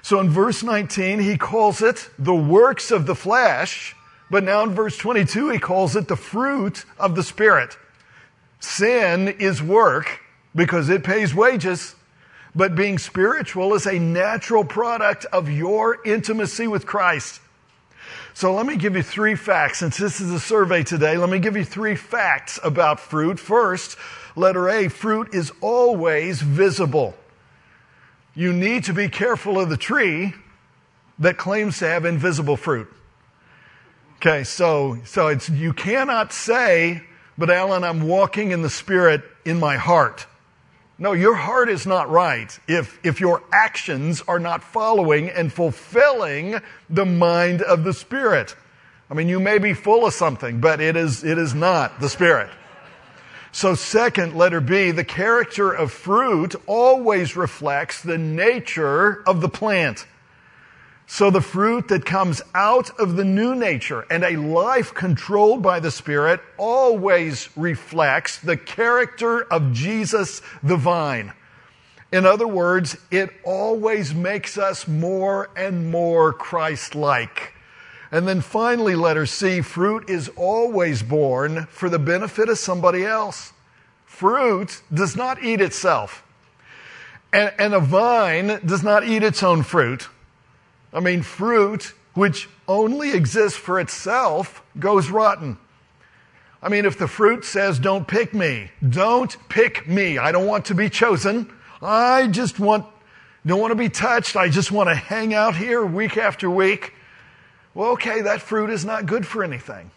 So 0.00 0.20
in 0.20 0.30
verse 0.30 0.62
19, 0.62 1.18
he 1.18 1.36
calls 1.36 1.82
it 1.82 2.08
the 2.18 2.34
works 2.34 2.90
of 2.90 3.04
the 3.04 3.14
flesh, 3.14 3.94
but 4.30 4.42
now 4.42 4.62
in 4.62 4.70
verse 4.70 4.96
22, 4.96 5.50
he 5.50 5.58
calls 5.58 5.96
it 5.96 6.08
the 6.08 6.16
fruit 6.16 6.86
of 6.98 7.14
the 7.14 7.22
Spirit. 7.22 7.76
Sin 8.58 9.28
is 9.28 9.62
work 9.62 10.20
because 10.54 10.88
it 10.88 11.04
pays 11.04 11.34
wages 11.34 11.94
but 12.54 12.74
being 12.74 12.96
spiritual 12.96 13.74
is 13.74 13.86
a 13.86 13.98
natural 13.98 14.64
product 14.64 15.26
of 15.26 15.50
your 15.50 15.98
intimacy 16.06 16.66
with 16.66 16.86
Christ. 16.86 17.42
So 18.32 18.54
let 18.54 18.64
me 18.64 18.76
give 18.76 18.96
you 18.96 19.02
three 19.02 19.34
facts. 19.34 19.80
Since 19.80 19.98
this 19.98 20.22
is 20.22 20.30
a 20.30 20.40
survey 20.40 20.82
today, 20.82 21.18
let 21.18 21.28
me 21.28 21.38
give 21.38 21.54
you 21.54 21.64
three 21.64 21.96
facts 21.96 22.58
about 22.64 22.98
fruit. 22.98 23.38
First, 23.38 23.98
letter 24.36 24.68
A, 24.68 24.88
fruit 24.88 25.34
is 25.34 25.52
always 25.60 26.40
visible. 26.40 27.14
You 28.34 28.52
need 28.52 28.84
to 28.84 28.92
be 28.92 29.08
careful 29.08 29.58
of 29.58 29.70
the 29.70 29.76
tree 29.76 30.34
that 31.18 31.38
claims 31.38 31.78
to 31.78 31.88
have 31.88 32.04
invisible 32.04 32.56
fruit. 32.56 32.92
Okay, 34.16 34.44
so, 34.44 34.98
so 35.04 35.28
it's, 35.28 35.48
you 35.48 35.72
cannot 35.72 36.32
say, 36.32 37.02
but 37.38 37.50
Alan, 37.50 37.84
I'm 37.84 38.06
walking 38.06 38.50
in 38.50 38.62
the 38.62 38.70
Spirit 38.70 39.22
in 39.44 39.58
my 39.58 39.76
heart. 39.76 40.26
No, 40.98 41.12
your 41.12 41.34
heart 41.34 41.68
is 41.68 41.86
not 41.86 42.10
right 42.10 42.58
if, 42.66 42.98
if 43.04 43.20
your 43.20 43.42
actions 43.52 44.22
are 44.26 44.38
not 44.38 44.64
following 44.64 45.28
and 45.28 45.52
fulfilling 45.52 46.60
the 46.88 47.04
mind 47.04 47.60
of 47.60 47.84
the 47.84 47.92
Spirit. 47.92 48.56
I 49.10 49.14
mean, 49.14 49.28
you 49.28 49.38
may 49.38 49.58
be 49.58 49.74
full 49.74 50.06
of 50.06 50.14
something, 50.14 50.60
but 50.60 50.80
it 50.80 50.96
is, 50.96 51.22
it 51.22 51.36
is 51.36 51.54
not 51.54 52.00
the 52.00 52.08
Spirit. 52.08 52.50
So 53.56 53.74
second, 53.74 54.36
letter 54.36 54.60
B, 54.60 54.90
the 54.90 55.02
character 55.02 55.72
of 55.72 55.90
fruit 55.90 56.54
always 56.66 57.36
reflects 57.36 58.02
the 58.02 58.18
nature 58.18 59.22
of 59.26 59.40
the 59.40 59.48
plant. 59.48 60.06
So 61.06 61.30
the 61.30 61.40
fruit 61.40 61.88
that 61.88 62.04
comes 62.04 62.42
out 62.54 62.90
of 63.00 63.16
the 63.16 63.24
new 63.24 63.54
nature 63.54 64.04
and 64.10 64.24
a 64.24 64.36
life 64.36 64.92
controlled 64.92 65.62
by 65.62 65.80
the 65.80 65.90
Spirit 65.90 66.42
always 66.58 67.48
reflects 67.56 68.36
the 68.36 68.58
character 68.58 69.44
of 69.44 69.72
Jesus 69.72 70.42
the 70.62 70.76
vine. 70.76 71.32
In 72.12 72.26
other 72.26 72.46
words, 72.46 72.98
it 73.10 73.30
always 73.42 74.12
makes 74.12 74.58
us 74.58 74.86
more 74.86 75.48
and 75.56 75.90
more 75.90 76.34
Christ-like. 76.34 77.54
And 78.10 78.26
then 78.26 78.40
finally, 78.40 78.94
letter 78.94 79.26
C, 79.26 79.60
fruit 79.60 80.08
is 80.08 80.30
always 80.36 81.02
born 81.02 81.66
for 81.66 81.88
the 81.88 81.98
benefit 81.98 82.48
of 82.48 82.58
somebody 82.58 83.04
else. 83.04 83.52
Fruit 84.04 84.82
does 84.92 85.16
not 85.16 85.42
eat 85.42 85.60
itself. 85.60 86.22
And, 87.32 87.52
and 87.58 87.74
a 87.74 87.80
vine 87.80 88.60
does 88.64 88.82
not 88.82 89.06
eat 89.06 89.22
its 89.22 89.42
own 89.42 89.62
fruit. 89.62 90.08
I 90.92 91.00
mean, 91.00 91.22
fruit 91.22 91.92
which 92.14 92.48
only 92.66 93.12
exists 93.12 93.58
for 93.58 93.78
itself 93.78 94.62
goes 94.78 95.10
rotten. 95.10 95.58
I 96.62 96.70
mean, 96.70 96.86
if 96.86 96.98
the 96.98 97.06
fruit 97.06 97.44
says, 97.44 97.78
don't 97.78 98.08
pick 98.08 98.32
me, 98.32 98.70
don't 98.88 99.36
pick 99.48 99.86
me. 99.86 100.16
I 100.16 100.32
don't 100.32 100.46
want 100.46 100.64
to 100.66 100.74
be 100.74 100.88
chosen. 100.88 101.52
I 101.82 102.28
just 102.28 102.58
want, 102.58 102.86
don't 103.44 103.60
want 103.60 103.72
to 103.72 103.76
be 103.76 103.90
touched. 103.90 104.36
I 104.36 104.48
just 104.48 104.72
want 104.72 104.88
to 104.88 104.94
hang 104.94 105.34
out 105.34 105.54
here 105.54 105.84
week 105.84 106.16
after 106.16 106.48
week. 106.48 106.94
Well, 107.76 107.90
okay, 107.90 108.22
that 108.22 108.40
fruit 108.40 108.70
is 108.70 108.86
not 108.86 109.04
good 109.04 109.26
for 109.26 109.44
anything. 109.44 109.90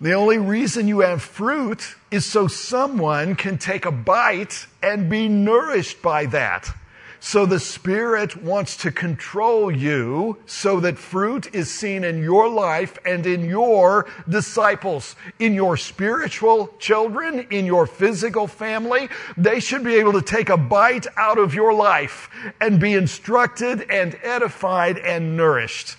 The 0.00 0.14
only 0.14 0.38
reason 0.38 0.88
you 0.88 0.98
have 0.98 1.22
fruit 1.22 1.94
is 2.10 2.26
so 2.26 2.48
someone 2.48 3.36
can 3.36 3.56
take 3.56 3.86
a 3.86 3.92
bite 3.92 4.66
and 4.82 5.08
be 5.08 5.28
nourished 5.28 6.02
by 6.02 6.26
that. 6.26 6.74
So 7.20 7.46
the 7.46 7.60
Spirit 7.60 8.42
wants 8.42 8.76
to 8.78 8.90
control 8.90 9.70
you 9.70 10.38
so 10.46 10.80
that 10.80 10.98
fruit 10.98 11.54
is 11.54 11.70
seen 11.70 12.02
in 12.02 12.20
your 12.20 12.48
life 12.48 12.98
and 13.06 13.24
in 13.26 13.44
your 13.44 14.08
disciples, 14.28 15.14
in 15.38 15.54
your 15.54 15.76
spiritual 15.76 16.74
children, 16.80 17.46
in 17.52 17.64
your 17.64 17.86
physical 17.86 18.48
family. 18.48 19.08
They 19.36 19.60
should 19.60 19.84
be 19.84 19.94
able 19.94 20.14
to 20.14 20.22
take 20.22 20.48
a 20.48 20.56
bite 20.56 21.06
out 21.16 21.38
of 21.38 21.54
your 21.54 21.72
life 21.72 22.28
and 22.60 22.80
be 22.80 22.94
instructed 22.94 23.88
and 23.88 24.18
edified 24.24 24.98
and 24.98 25.36
nourished. 25.36 25.96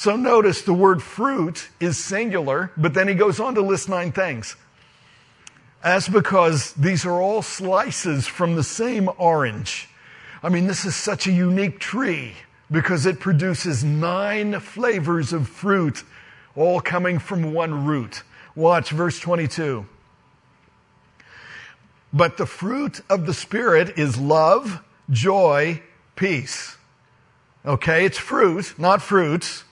So 0.00 0.16
notice 0.16 0.62
the 0.62 0.72
word 0.72 1.02
fruit 1.02 1.68
is 1.78 1.98
singular, 1.98 2.72
but 2.74 2.94
then 2.94 3.06
he 3.06 3.12
goes 3.12 3.38
on 3.38 3.54
to 3.56 3.60
list 3.60 3.86
nine 3.86 4.12
things. 4.12 4.56
That's 5.84 6.08
because 6.08 6.72
these 6.72 7.04
are 7.04 7.20
all 7.20 7.42
slices 7.42 8.26
from 8.26 8.56
the 8.56 8.62
same 8.62 9.10
orange. 9.18 9.90
I 10.42 10.48
mean, 10.48 10.66
this 10.66 10.86
is 10.86 10.96
such 10.96 11.26
a 11.26 11.30
unique 11.30 11.80
tree 11.80 12.32
because 12.70 13.04
it 13.04 13.20
produces 13.20 13.84
nine 13.84 14.58
flavors 14.60 15.34
of 15.34 15.46
fruit, 15.46 16.02
all 16.56 16.80
coming 16.80 17.18
from 17.18 17.52
one 17.52 17.84
root. 17.84 18.22
Watch 18.54 18.92
verse 18.92 19.20
22. 19.20 19.84
But 22.10 22.38
the 22.38 22.46
fruit 22.46 23.02
of 23.10 23.26
the 23.26 23.34
Spirit 23.34 23.98
is 23.98 24.16
love, 24.16 24.82
joy, 25.10 25.82
peace. 26.16 26.78
Okay, 27.66 28.06
it's 28.06 28.16
fruit, 28.16 28.78
not 28.78 29.02
fruits 29.02 29.64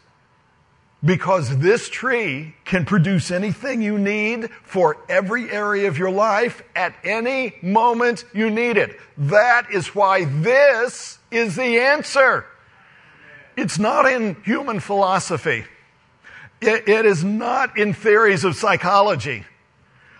because 1.05 1.59
this 1.59 1.89
tree 1.89 2.55
can 2.65 2.85
produce 2.85 3.31
anything 3.31 3.81
you 3.83 3.99
need 3.99 4.51
for 4.65 4.97
every 5.09 5.51
area 5.51 5.87
of 5.89 5.97
your 5.97 6.11
life 6.11 6.63
at 6.75 6.95
any 7.05 7.55
moment 7.63 8.25
you 8.35 8.51
need 8.51 8.77
it. 8.77 8.99
That 9.17 9.71
is 9.73 9.95
why 9.95 10.25
this 10.25 11.19
is 11.31 11.55
the 11.55 11.79
answer. 11.79 12.47
It's 13.57 13.79
not 13.79 14.11
in 14.11 14.37
human 14.45 14.81
philosophy. 14.81 15.65
it, 16.61 16.89
it 16.89 17.07
is 17.07 17.23
not 17.23 17.79
in 17.79 17.93
theories 17.93 18.45
of 18.45 18.57
psychology. 18.57 19.45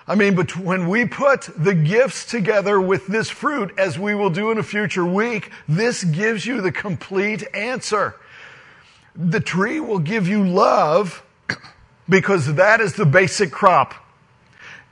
I 0.07 0.15
mean, 0.15 0.35
but 0.35 0.57
when 0.57 0.89
we 0.89 1.05
put 1.05 1.43
the 1.55 1.75
gifts 1.75 2.25
together 2.25 2.81
with 2.81 3.07
this 3.09 3.29
fruit, 3.29 3.79
as 3.79 3.99
we 3.99 4.15
will 4.15 4.31
do 4.31 4.51
in 4.51 4.57
a 4.57 4.63
future 4.63 5.05
week, 5.05 5.51
this 5.69 6.03
gives 6.03 6.47
you 6.47 6.63
the 6.63 6.73
complete 6.73 7.45
answer. 7.53 8.15
The 9.19 9.41
tree 9.41 9.81
will 9.81 9.99
give 9.99 10.29
you 10.29 10.47
love 10.47 11.25
because 12.09 12.55
that 12.55 12.81
is 12.81 12.95
the 12.95 13.05
basic 13.05 13.51
crop. 13.51 13.95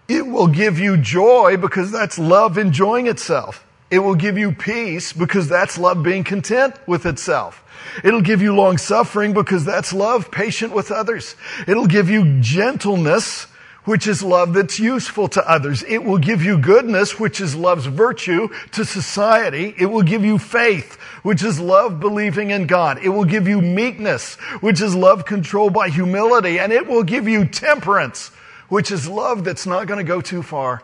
It 0.09 0.27
will 0.27 0.49
give 0.49 0.79
you 0.79 0.97
joy 0.97 1.57
because 1.57 1.93
that's 1.93 2.19
love 2.19 2.59
enjoying 2.59 3.07
itself. 3.07 3.65
It 3.89 4.01
will 4.01 4.17
give 4.17 4.37
you 4.37 4.51
peace 4.51 5.13
because 5.13 5.49
that's 5.49 5.79
love 5.79 6.03
being 6.03 6.25
content 6.25 6.75
with 6.89 7.07
itself. 7.07 7.63
It'll 8.03 8.21
give 8.21 8.43
you 8.43 8.55
long 8.55 8.79
suffering 8.79 9.33
because 9.33 9.65
that's 9.65 9.93
love 9.93 10.31
patient 10.33 10.73
with 10.73 10.91
others. 10.91 11.37
It'll 11.69 11.87
give 11.87 12.11
you 12.11 12.41
gentleness 12.41 13.47
which 13.87 14.07
is 14.07 14.23
love 14.23 14.53
that's 14.53 14.79
useful 14.79 15.29
to 15.29 15.51
others. 15.51 15.83
It 15.85 16.05
will 16.05 16.19
give 16.19 16.43
you 16.43 16.59
goodness, 16.59 17.19
which 17.19 17.41
is 17.41 17.55
love's 17.55 17.87
virtue 17.87 18.49
to 18.73 18.85
society. 18.85 19.75
It 19.79 19.87
will 19.87 20.03
give 20.03 20.25
you 20.25 20.39
faith, 20.39 20.97
which 21.23 21.43
is 21.43 21.59
love 21.59 21.99
believing 21.99 22.51
in 22.51 22.67
God. 22.67 22.99
It 23.03 23.09
will 23.09 23.25
give 23.25 23.49
you 23.49 23.63
meekness, 23.63 24.35
which 24.61 24.81
is 24.83 24.95
love 24.95 25.25
controlled 25.25 25.73
by 25.73 25.89
humility. 25.89 26.59
And 26.59 26.73
it 26.73 26.87
will 26.87 27.05
give 27.05 27.27
you 27.27 27.47
temperance, 27.47 28.29
which 28.69 28.91
is 28.91 29.09
love 29.09 29.45
that's 29.45 29.67
not 29.67 29.87
going 29.87 29.99
to 29.99 30.05
go 30.05 30.21
too 30.21 30.43
far. 30.43 30.83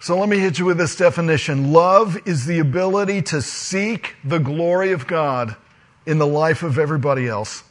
So 0.00 0.18
let 0.18 0.28
me 0.28 0.38
hit 0.38 0.58
you 0.58 0.64
with 0.64 0.78
this 0.78 0.96
definition. 0.96 1.72
Love 1.72 2.26
is 2.26 2.46
the 2.46 2.60
ability 2.60 3.20
to 3.22 3.42
seek 3.42 4.14
the 4.24 4.38
glory 4.38 4.92
of 4.92 5.06
God 5.06 5.56
in 6.06 6.18
the 6.18 6.26
life 6.26 6.62
of 6.62 6.78
everybody 6.78 7.28
else. 7.28 7.64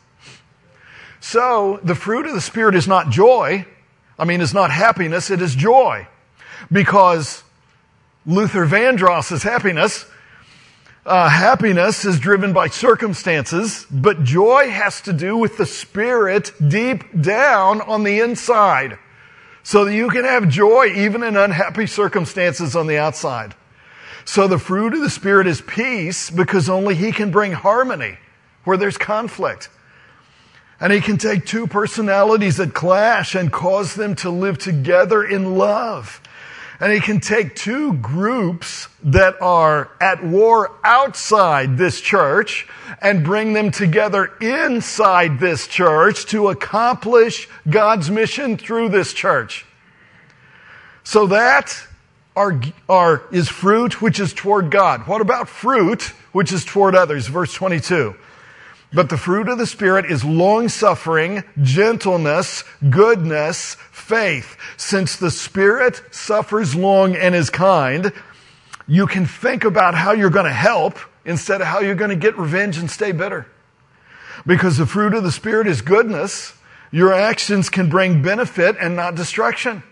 So 1.19 1.79
the 1.83 1.95
fruit 1.95 2.25
of 2.25 2.33
the 2.33 2.41
Spirit 2.41 2.75
is 2.75 2.87
not 2.87 3.09
joy. 3.09 3.65
I 4.19 4.25
mean, 4.25 4.41
it's 4.41 4.53
not 4.53 4.71
happiness, 4.71 5.29
it 5.29 5.41
is 5.41 5.55
joy. 5.55 6.07
Because 6.71 7.43
Luther 8.25 8.65
Vandross 8.65 9.31
is 9.31 9.43
happiness. 9.43 10.05
Uh, 11.05 11.29
happiness 11.29 12.03
is 12.03 12.19
driven 12.19 12.51
by 12.51 12.67
circumstances, 12.67 13.85
but 13.89 14.25
joy 14.25 14.69
has 14.69 14.99
to 14.99 15.13
do 15.13 15.37
with 15.37 15.55
the 15.55 15.65
spirit 15.65 16.51
deep 16.67 17.03
down 17.21 17.79
on 17.79 18.03
the 18.03 18.19
inside. 18.19 18.97
So 19.63 19.85
that 19.85 19.93
you 19.93 20.09
can 20.09 20.25
have 20.25 20.49
joy 20.49 20.87
even 20.95 21.23
in 21.23 21.37
unhappy 21.37 21.87
circumstances 21.87 22.75
on 22.75 22.87
the 22.87 22.97
outside. 22.97 23.55
So 24.27 24.45
the 24.45 24.59
fruit 24.59 24.93
of 24.93 24.99
the 24.99 25.09
Spirit 25.09 25.47
is 25.47 25.61
peace 25.61 26.29
because 26.29 26.69
only 26.69 26.95
He 26.95 27.13
can 27.13 27.31
bring 27.31 27.53
harmony 27.53 28.17
where 28.65 28.75
there's 28.75 28.97
conflict. 28.97 29.69
And 30.79 30.93
He 30.93 31.01
can 31.01 31.17
take 31.17 31.45
two 31.45 31.67
personalities 31.67 32.57
that 32.57 32.73
clash 32.73 33.35
and 33.35 33.51
cause 33.51 33.95
them 33.95 34.15
to 34.17 34.29
live 34.29 34.57
together 34.57 35.23
in 35.23 35.57
love. 35.57 36.21
And 36.79 36.93
he 36.93 36.99
can 36.99 37.19
take 37.19 37.55
two 37.55 37.93
groups 37.93 38.87
that 39.03 39.41
are 39.41 39.89
at 39.99 40.23
war 40.23 40.75
outside 40.83 41.77
this 41.77 41.99
church 41.99 42.67
and 43.01 43.23
bring 43.23 43.53
them 43.53 43.71
together 43.71 44.31
inside 44.39 45.39
this 45.39 45.67
church 45.67 46.27
to 46.27 46.49
accomplish 46.49 47.49
God's 47.67 48.11
mission 48.11 48.57
through 48.57 48.89
this 48.89 49.11
church. 49.13 49.65
So 51.03 51.27
that 51.27 51.75
are, 52.35 53.23
is 53.31 53.49
fruit 53.49 53.99
which 53.99 54.19
is 54.19 54.31
toward 54.31 54.69
God. 54.69 55.07
What 55.07 55.21
about 55.21 55.49
fruit 55.49 56.03
which 56.31 56.53
is 56.53 56.63
toward 56.63 56.93
others? 56.93 57.25
Verse 57.25 57.51
22. 57.53 58.15
But 58.93 59.09
the 59.09 59.17
fruit 59.17 59.49
of 59.49 59.57
the 59.57 59.67
Spirit 59.67 60.05
is 60.05 60.23
long 60.23 60.69
suffering, 60.69 61.43
gentleness, 61.61 62.63
goodness, 62.89 63.75
faith. 63.91 64.55
Since 64.77 65.17
the 65.17 65.31
Spirit 65.31 66.01
suffers 66.11 66.73
long 66.73 67.15
and 67.15 67.35
is 67.35 67.49
kind, 67.49 68.13
you 68.87 69.05
can 69.05 69.25
think 69.25 69.65
about 69.65 69.95
how 69.95 70.13
you're 70.13 70.29
going 70.29 70.45
to 70.45 70.53
help 70.53 70.97
instead 71.25 71.59
of 71.59 71.67
how 71.67 71.81
you're 71.81 71.95
going 71.95 72.11
to 72.11 72.15
get 72.15 72.37
revenge 72.37 72.77
and 72.77 72.89
stay 72.89 73.11
bitter. 73.11 73.45
Because 74.45 74.77
the 74.77 74.85
fruit 74.85 75.13
of 75.13 75.23
the 75.23 75.31
Spirit 75.31 75.67
is 75.67 75.81
goodness, 75.81 76.53
your 76.89 77.13
actions 77.13 77.69
can 77.69 77.89
bring 77.89 78.21
benefit 78.21 78.77
and 78.79 78.95
not 78.95 79.15
destruction. 79.15 79.83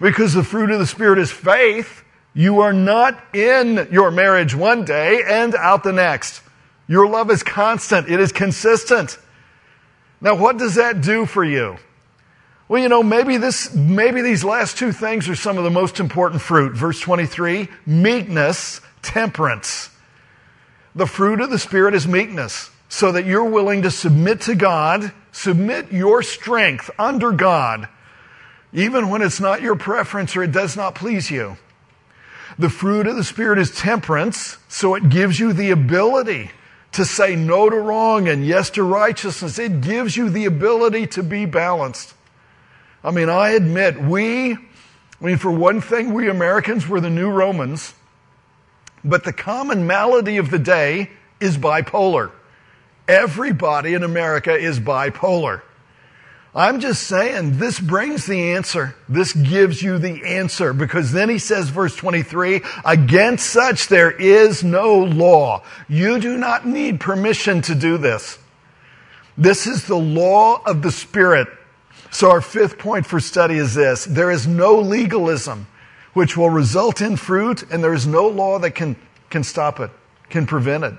Because 0.00 0.32
the 0.32 0.44
fruit 0.44 0.70
of 0.70 0.78
the 0.78 0.86
Spirit 0.86 1.18
is 1.18 1.30
faith, 1.30 2.02
you 2.32 2.60
are 2.60 2.72
not 2.72 3.22
in 3.34 3.88
your 3.90 4.10
marriage 4.10 4.54
one 4.54 4.86
day 4.86 5.22
and 5.26 5.54
out 5.54 5.84
the 5.84 5.92
next. 5.92 6.40
Your 6.88 7.08
love 7.08 7.30
is 7.30 7.42
constant. 7.42 8.08
It 8.08 8.20
is 8.20 8.32
consistent. 8.32 9.18
Now, 10.20 10.36
what 10.36 10.56
does 10.56 10.76
that 10.76 11.00
do 11.00 11.26
for 11.26 11.44
you? 11.44 11.78
Well, 12.68 12.80
you 12.80 12.88
know, 12.88 13.02
maybe 13.02 13.36
this, 13.36 13.74
maybe 13.74 14.22
these 14.22 14.44
last 14.44 14.78
two 14.78 14.92
things 14.92 15.28
are 15.28 15.34
some 15.34 15.58
of 15.58 15.64
the 15.64 15.70
most 15.70 16.00
important 16.00 16.40
fruit. 16.40 16.72
Verse 16.72 17.00
23, 17.00 17.68
meekness, 17.84 18.80
temperance. 19.02 19.90
The 20.94 21.06
fruit 21.06 21.40
of 21.40 21.50
the 21.50 21.58
Spirit 21.58 21.94
is 21.94 22.06
meekness, 22.06 22.70
so 22.88 23.12
that 23.12 23.26
you're 23.26 23.44
willing 23.44 23.82
to 23.82 23.90
submit 23.90 24.42
to 24.42 24.54
God, 24.54 25.12
submit 25.32 25.92
your 25.92 26.22
strength 26.22 26.90
under 26.98 27.32
God, 27.32 27.88
even 28.72 29.08
when 29.08 29.22
it's 29.22 29.40
not 29.40 29.60
your 29.60 29.76
preference 29.76 30.36
or 30.36 30.42
it 30.42 30.52
does 30.52 30.76
not 30.76 30.94
please 30.94 31.30
you. 31.30 31.56
The 32.58 32.70
fruit 32.70 33.06
of 33.06 33.16
the 33.16 33.24
Spirit 33.24 33.58
is 33.58 33.70
temperance, 33.70 34.56
so 34.68 34.94
it 34.94 35.08
gives 35.08 35.40
you 35.40 35.52
the 35.52 35.70
ability 35.70 36.50
to 36.92 37.04
say 37.04 37.34
no 37.34 37.70
to 37.70 37.76
wrong 37.76 38.28
and 38.28 38.46
yes 38.46 38.70
to 38.70 38.82
righteousness. 38.82 39.58
It 39.58 39.80
gives 39.80 40.16
you 40.16 40.30
the 40.30 40.44
ability 40.44 41.06
to 41.08 41.22
be 41.22 41.46
balanced. 41.46 42.14
I 43.02 43.10
mean, 43.10 43.28
I 43.28 43.50
admit, 43.50 44.00
we, 44.00 44.52
I 44.52 44.58
mean, 45.20 45.38
for 45.38 45.50
one 45.50 45.80
thing, 45.80 46.12
we 46.12 46.28
Americans 46.28 46.86
were 46.86 47.00
the 47.00 47.10
new 47.10 47.30
Romans, 47.30 47.94
but 49.04 49.24
the 49.24 49.32
common 49.32 49.86
malady 49.86 50.36
of 50.36 50.50
the 50.50 50.58
day 50.58 51.10
is 51.40 51.58
bipolar. 51.58 52.30
Everybody 53.08 53.94
in 53.94 54.04
America 54.04 54.54
is 54.54 54.78
bipolar. 54.78 55.62
I'm 56.54 56.80
just 56.80 57.04
saying 57.04 57.58
this 57.58 57.80
brings 57.80 58.26
the 58.26 58.52
answer. 58.52 58.94
This 59.08 59.32
gives 59.32 59.82
you 59.82 59.98
the 59.98 60.22
answer 60.24 60.74
because 60.74 61.10
then 61.10 61.30
he 61.30 61.38
says, 61.38 61.70
verse 61.70 61.96
23, 61.96 62.60
against 62.84 63.46
such 63.46 63.88
there 63.88 64.10
is 64.10 64.62
no 64.62 64.98
law. 64.98 65.62
You 65.88 66.18
do 66.20 66.36
not 66.36 66.66
need 66.66 67.00
permission 67.00 67.62
to 67.62 67.74
do 67.74 67.96
this. 67.96 68.38
This 69.38 69.66
is 69.66 69.86
the 69.86 69.96
law 69.96 70.62
of 70.66 70.82
the 70.82 70.92
Spirit. 70.92 71.48
So 72.10 72.30
our 72.30 72.42
fifth 72.42 72.78
point 72.78 73.06
for 73.06 73.18
study 73.18 73.56
is 73.56 73.74
this. 73.74 74.04
There 74.04 74.30
is 74.30 74.46
no 74.46 74.78
legalism 74.78 75.66
which 76.12 76.36
will 76.36 76.50
result 76.50 77.00
in 77.00 77.16
fruit 77.16 77.62
and 77.70 77.82
there 77.82 77.94
is 77.94 78.06
no 78.06 78.28
law 78.28 78.58
that 78.58 78.72
can, 78.72 78.96
can 79.30 79.42
stop 79.42 79.80
it, 79.80 79.90
can 80.28 80.44
prevent 80.44 80.84
it. 80.84 80.94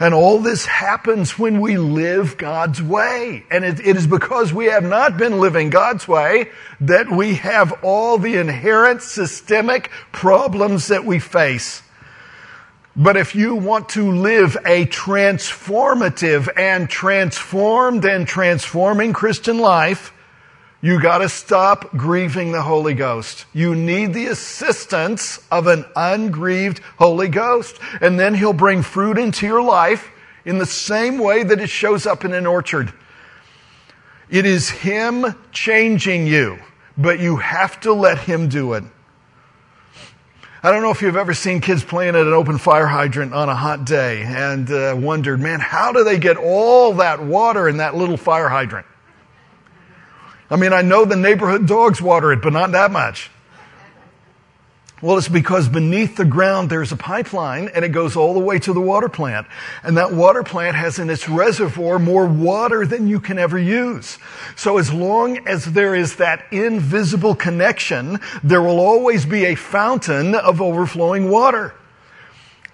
And 0.00 0.14
all 0.14 0.38
this 0.38 0.64
happens 0.64 1.38
when 1.38 1.60
we 1.60 1.76
live 1.76 2.38
God's 2.38 2.82
way. 2.82 3.44
And 3.50 3.66
it, 3.66 3.80
it 3.80 3.96
is 3.96 4.06
because 4.06 4.50
we 4.50 4.66
have 4.66 4.82
not 4.82 5.18
been 5.18 5.40
living 5.40 5.68
God's 5.68 6.08
way 6.08 6.48
that 6.80 7.10
we 7.10 7.34
have 7.34 7.84
all 7.84 8.16
the 8.16 8.36
inherent 8.36 9.02
systemic 9.02 9.90
problems 10.10 10.88
that 10.88 11.04
we 11.04 11.18
face. 11.18 11.82
But 12.96 13.18
if 13.18 13.34
you 13.34 13.54
want 13.54 13.90
to 13.90 14.10
live 14.10 14.56
a 14.64 14.86
transformative 14.86 16.48
and 16.56 16.88
transformed 16.88 18.06
and 18.06 18.26
transforming 18.26 19.12
Christian 19.12 19.58
life, 19.58 20.14
you 20.82 21.00
gotta 21.00 21.28
stop 21.28 21.94
grieving 21.94 22.52
the 22.52 22.62
Holy 22.62 22.94
Ghost. 22.94 23.44
You 23.52 23.74
need 23.74 24.14
the 24.14 24.26
assistance 24.26 25.38
of 25.50 25.66
an 25.66 25.84
ungrieved 25.94 26.80
Holy 26.98 27.28
Ghost. 27.28 27.78
And 28.00 28.18
then 28.18 28.34
He'll 28.34 28.54
bring 28.54 28.82
fruit 28.82 29.18
into 29.18 29.46
your 29.46 29.62
life 29.62 30.10
in 30.46 30.56
the 30.58 30.66
same 30.66 31.18
way 31.18 31.42
that 31.42 31.60
it 31.60 31.68
shows 31.68 32.06
up 32.06 32.24
in 32.24 32.32
an 32.32 32.46
orchard. 32.46 32.92
It 34.30 34.46
is 34.46 34.70
Him 34.70 35.34
changing 35.52 36.26
you, 36.26 36.58
but 36.96 37.20
you 37.20 37.36
have 37.36 37.78
to 37.80 37.92
let 37.92 38.18
Him 38.18 38.48
do 38.48 38.72
it. 38.72 38.84
I 40.62 40.70
don't 40.70 40.82
know 40.82 40.90
if 40.90 41.02
you've 41.02 41.16
ever 41.16 41.34
seen 41.34 41.60
kids 41.60 41.82
playing 41.84 42.14
at 42.16 42.26
an 42.26 42.32
open 42.32 42.58
fire 42.58 42.86
hydrant 42.86 43.32
on 43.34 43.48
a 43.48 43.54
hot 43.54 43.84
day 43.84 44.22
and 44.22 44.70
uh, 44.70 44.94
wondered, 44.98 45.40
man, 45.40 45.58
how 45.58 45.92
do 45.92 46.04
they 46.04 46.18
get 46.18 46.36
all 46.36 46.94
that 46.94 47.22
water 47.22 47.68
in 47.68 47.78
that 47.78 47.96
little 47.96 48.18
fire 48.18 48.48
hydrant? 48.48 48.86
I 50.50 50.56
mean, 50.56 50.72
I 50.72 50.82
know 50.82 51.04
the 51.04 51.16
neighborhood 51.16 51.66
dogs 51.66 52.02
water 52.02 52.32
it, 52.32 52.42
but 52.42 52.52
not 52.52 52.72
that 52.72 52.90
much. 52.90 53.30
Well, 55.02 55.16
it's 55.16 55.28
because 55.28 55.66
beneath 55.66 56.16
the 56.16 56.26
ground 56.26 56.68
there's 56.68 56.92
a 56.92 56.96
pipeline 56.96 57.70
and 57.74 57.86
it 57.86 57.88
goes 57.88 58.16
all 58.16 58.34
the 58.34 58.40
way 58.40 58.58
to 58.58 58.74
the 58.74 58.82
water 58.82 59.08
plant. 59.08 59.46
And 59.82 59.96
that 59.96 60.12
water 60.12 60.42
plant 60.42 60.76
has 60.76 60.98
in 60.98 61.08
its 61.08 61.26
reservoir 61.26 61.98
more 61.98 62.26
water 62.26 62.84
than 62.84 63.06
you 63.06 63.18
can 63.18 63.38
ever 63.38 63.58
use. 63.58 64.18
So 64.56 64.76
as 64.76 64.92
long 64.92 65.48
as 65.48 65.64
there 65.64 65.94
is 65.94 66.16
that 66.16 66.44
invisible 66.52 67.34
connection, 67.34 68.20
there 68.44 68.60
will 68.60 68.78
always 68.78 69.24
be 69.24 69.46
a 69.46 69.54
fountain 69.54 70.34
of 70.34 70.60
overflowing 70.60 71.30
water. 71.30 71.74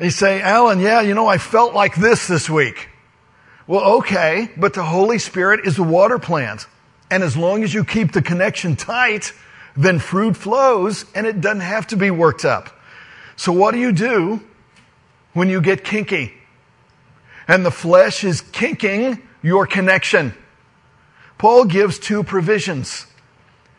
You 0.00 0.10
say, 0.10 0.42
Alan, 0.42 0.80
yeah, 0.80 1.02
you 1.02 1.14
know, 1.14 1.28
I 1.28 1.38
felt 1.38 1.74
like 1.74 1.94
this 1.94 2.26
this 2.26 2.50
week. 2.50 2.88
Well, 3.68 3.98
okay, 3.98 4.50
but 4.56 4.74
the 4.74 4.84
Holy 4.84 5.20
Spirit 5.20 5.60
is 5.64 5.76
the 5.76 5.84
water 5.84 6.18
plant. 6.18 6.66
And 7.10 7.22
as 7.22 7.36
long 7.36 7.62
as 7.62 7.72
you 7.72 7.84
keep 7.84 8.12
the 8.12 8.22
connection 8.22 8.76
tight, 8.76 9.32
then 9.76 9.98
fruit 9.98 10.36
flows 10.36 11.04
and 11.14 11.26
it 11.26 11.40
doesn't 11.40 11.60
have 11.60 11.86
to 11.88 11.96
be 11.96 12.10
worked 12.10 12.44
up. 12.44 12.70
So 13.36 13.52
what 13.52 13.72
do 13.72 13.80
you 13.80 13.92
do 13.92 14.40
when 15.34 15.48
you 15.48 15.60
get 15.60 15.84
kinky? 15.84 16.32
And 17.46 17.64
the 17.64 17.70
flesh 17.70 18.24
is 18.24 18.40
kinking 18.40 19.22
your 19.42 19.66
connection. 19.66 20.34
Paul 21.38 21.66
gives 21.66 21.98
two 21.98 22.24
provisions 22.24 23.06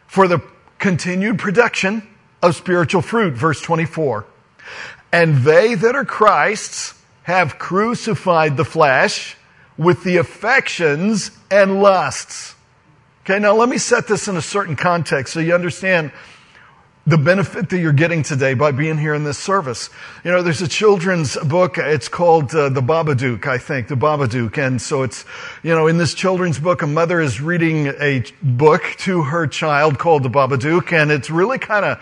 for 0.06 0.28
the 0.28 0.42
continued 0.80 1.40
production 1.40 2.08
of 2.42 2.56
spiritual 2.56 3.02
fruit, 3.02 3.34
verse 3.34 3.60
24. 3.62 4.26
And 5.12 5.38
they 5.38 5.74
that 5.74 5.96
are 5.96 6.06
Christ's 6.06 6.94
have 7.24 7.60
crucified 7.60 8.56
the 8.56 8.63
flesh 8.63 9.36
with 9.78 10.04
the 10.04 10.18
affections 10.18 11.32
and 11.52 11.82
lusts. 11.82 12.56
Okay, 13.30 13.40
now 13.40 13.54
let 13.54 13.68
me 13.68 13.78
set 13.78 14.08
this 14.08 14.30
in 14.30 14.38
a 14.38 14.42
certain 14.42 14.78
context 14.78 15.34
so 15.34 15.42
you 15.42 15.54
understand 15.54 16.13
the 17.06 17.18
benefit 17.18 17.68
that 17.72 17.78
you're 17.78 17.92
getting 17.92 18.24
today 18.24 18.54
by 18.54 18.72
being 18.72 18.98
here 18.98 19.13
in 19.13 19.26
this 19.26 19.38
service. 19.38 19.90
You 20.24 20.32
know, 20.32 20.42
there's 20.42 20.62
a 20.62 20.68
children's 20.70 21.36
book. 21.36 21.78
It's 21.78 22.08
called 22.08 22.56
uh, 22.56 22.70
The 22.70 22.80
Babadook, 22.80 23.46
I 23.46 23.58
think, 23.58 23.90
The 23.90 23.96
Babadook. 23.96 24.58
And 24.58 24.82
so 24.82 25.04
it's, 25.04 25.26
you 25.62 25.76
know, 25.76 25.88
in 25.88 25.98
this 25.98 26.13
children's 26.13 26.58
book, 26.58 26.84
a 26.84 26.88
mother 26.88 27.20
is 27.20 27.42
reading 27.42 27.88
a 28.00 28.24
book 28.42 28.96
to 29.00 29.24
her 29.24 29.46
child 29.46 30.00
called 30.00 30.24
The 30.24 30.30
Babadook, 30.30 30.94
and 30.94 31.12
it's 31.12 31.30
really 31.30 31.60
kind 31.60 31.84
of 31.84 32.02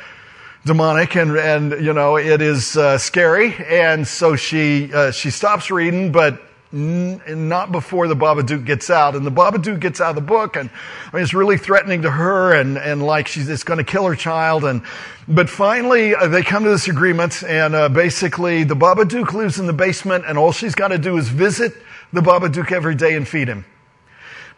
demonic 0.64 1.16
and, 1.16 1.36
and 1.36 1.84
you 1.84 1.94
know, 1.94 2.18
it 2.18 2.44
is 2.44 2.78
uh, 2.78 3.00
scary. 3.00 3.56
And 3.68 4.08
so 4.08 4.36
she, 4.36 4.94
uh, 4.94 5.10
she 5.10 5.32
stops 5.32 5.72
reading, 5.72 6.12
but 6.12 6.40
n- 6.76 7.22
not 7.48 7.72
before 7.72 8.08
the 8.08 8.16
Babadook 8.16 8.66
gets 8.66 8.90
out. 8.90 9.16
And 9.16 9.26
the 9.26 9.32
Babadook 9.32 9.80
gets 9.80 10.02
out 10.02 10.10
of 10.10 10.16
the 10.16 10.22
book 10.22 10.56
and 10.58 10.70
I 11.12 11.16
mean, 11.16 11.24
it's 11.24 11.34
really 11.34 11.58
threatening 11.58 12.02
to 12.02 12.12
her 12.12 12.54
and, 12.54 12.78
and 12.78 13.02
like 13.02 13.28
she's, 13.28 13.48
it's 13.50 13.64
going 13.64 13.78
to 13.78 13.84
kill 13.84 14.06
her 14.06 14.16
child. 14.16 14.66
And, 14.66 14.84
but 15.28 15.50
finally 15.50 16.14
uh, 16.14 16.28
they 16.28 16.44
come 16.44 16.64
to 16.66 16.70
this 16.70 16.88
agreement 16.88 17.42
and 17.44 17.74
uh, 17.74 17.90
basically 17.90 18.64
the 18.66 18.76
Babadook 18.76 19.34
lives 19.34 19.58
in 19.58 19.66
the 19.66 19.74
basement 19.74 20.26
and 20.28 20.38
all 20.38 20.52
she's 20.52 20.76
got 20.76 20.90
to 20.90 20.98
do 20.98 21.18
is 21.18 21.30
visit 21.30 21.74
the 22.12 22.22
Babadook 22.22 22.72
every 22.72 22.96
day 22.96 23.16
and 23.16 23.28
feed 23.28 23.48
him. 23.48 23.66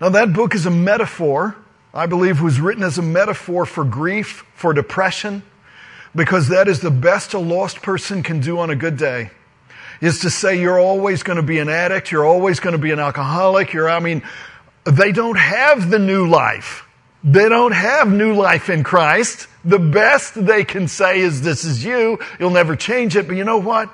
Now 0.01 0.09
that 0.09 0.33
book 0.33 0.55
is 0.55 0.65
a 0.65 0.71
metaphor 0.71 1.55
I 1.93 2.05
believe 2.05 2.41
was 2.41 2.59
written 2.59 2.83
as 2.83 2.99
a 2.99 3.01
metaphor 3.01 3.65
for 3.65 3.83
grief, 3.83 4.45
for 4.53 4.71
depression, 4.71 5.41
because 6.13 6.49
that 6.49 6.67
is 6.67 6.81
the 6.81 6.91
best 6.91 7.33
a 7.33 7.39
lost 7.39 7.81
person 7.81 8.21
can 8.21 8.39
do 8.39 8.59
on 8.59 8.69
a 8.69 8.75
good 8.75 8.97
day 8.97 9.31
is 10.01 10.19
to 10.19 10.29
say 10.29 10.59
you're 10.59 10.79
always 10.79 11.23
going 11.23 11.37
to 11.37 11.43
be 11.43 11.59
an 11.59 11.69
addict, 11.69 12.11
you're 12.11 12.25
always 12.25 12.59
going 12.59 12.73
to 12.73 12.81
be 12.81 12.91
an 12.91 12.99
alcoholic, 12.99 13.73
you're, 13.73 13.89
I 13.89 13.99
mean, 13.99 14.23
they 14.85 15.11
don't 15.11 15.37
have 15.37 15.89
the 15.89 15.99
new 15.99 16.27
life. 16.27 16.87
They 17.23 17.49
don't 17.49 17.73
have 17.73 18.11
new 18.11 18.33
life 18.33 18.69
in 18.69 18.83
Christ. 18.83 19.47
The 19.65 19.79
best 19.79 20.33
they 20.33 20.63
can 20.63 20.87
say 20.87 21.19
is 21.19 21.41
this 21.41 21.65
is 21.65 21.83
you. 21.83 22.19
You'll 22.39 22.51
never 22.51 22.75
change 22.75 23.17
it. 23.17 23.27
But 23.27 23.35
you 23.35 23.43
know 23.43 23.57
what? 23.57 23.89